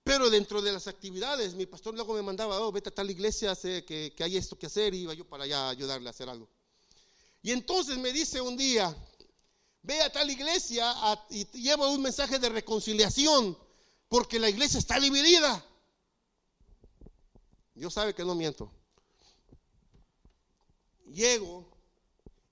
[0.04, 3.54] Pero dentro de las actividades, mi pastor luego me mandaba, oh, vete a tal iglesia,
[3.54, 6.28] sé que, hay esto que hacer, y iba yo para allá a ayudarle a hacer
[6.28, 6.48] algo.
[7.42, 8.94] Y entonces me dice un día,
[9.82, 10.94] ve a tal iglesia
[11.30, 13.58] y llevo un mensaje de reconciliación,
[14.08, 15.64] porque la iglesia está dividida.
[17.76, 18.72] Dios sabe que no miento
[21.06, 21.66] llego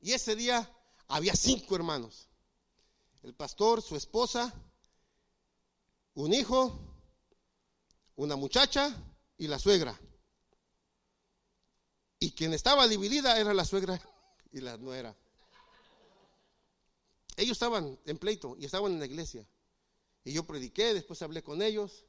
[0.01, 0.71] y ese día
[1.09, 2.29] había cinco hermanos.
[3.23, 4.53] El pastor, su esposa,
[6.15, 6.79] un hijo,
[8.17, 8.95] una muchacha
[9.39, 9.99] y la suegra.
[12.19, 14.01] Y quien estaba dividida era la suegra
[14.53, 15.17] y la nuera.
[17.37, 19.47] Ellos estaban en pleito y estaban en la iglesia.
[20.23, 22.05] Y yo prediqué, después hablé con ellos.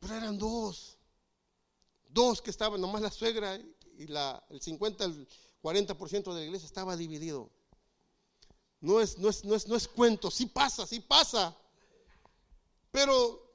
[0.00, 0.98] Pero eran dos.
[2.12, 3.58] Dos que estaban, nomás la suegra
[3.96, 5.06] y la, el 50,
[5.62, 7.50] 40% de la iglesia estaba dividido.
[8.80, 11.56] No es, no es, no es, no es cuento, sí pasa, sí pasa.
[12.90, 13.54] Pero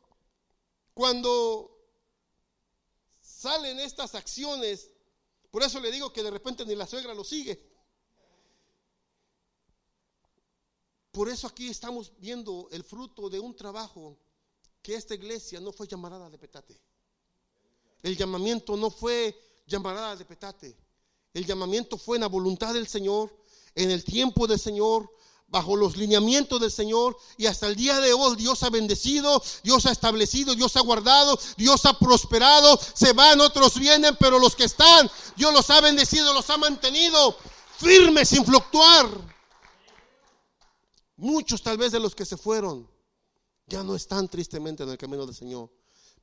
[0.93, 1.69] cuando
[3.21, 4.89] salen estas acciones,
[5.51, 7.61] por eso le digo que de repente ni la suegra lo sigue.
[11.11, 14.17] Por eso aquí estamos viendo el fruto de un trabajo
[14.81, 16.79] que esta iglesia no fue llamarada de petate.
[18.03, 20.77] El llamamiento no fue llamarada de petate.
[21.33, 23.35] El llamamiento fue en la voluntad del Señor,
[23.75, 25.09] en el tiempo del Señor,
[25.49, 29.85] bajo los lineamientos del Señor y hasta el día de hoy Dios ha bendecido, Dios
[29.85, 34.65] ha establecido, Dios ha guardado, Dios ha prosperado, se van, otros vienen, pero los que
[34.65, 37.37] están, Dios los ha bendecido, los ha mantenido
[37.77, 39.09] firmes sin fluctuar.
[41.15, 42.89] Muchos tal vez de los que se fueron
[43.67, 45.71] ya no están tristemente en el camino del Señor,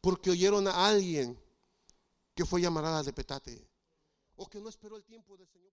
[0.00, 1.38] porque oyeron a alguien
[2.34, 3.68] que fue llamarada de petate,
[4.36, 5.72] o que no esperó el tiempo del Señor.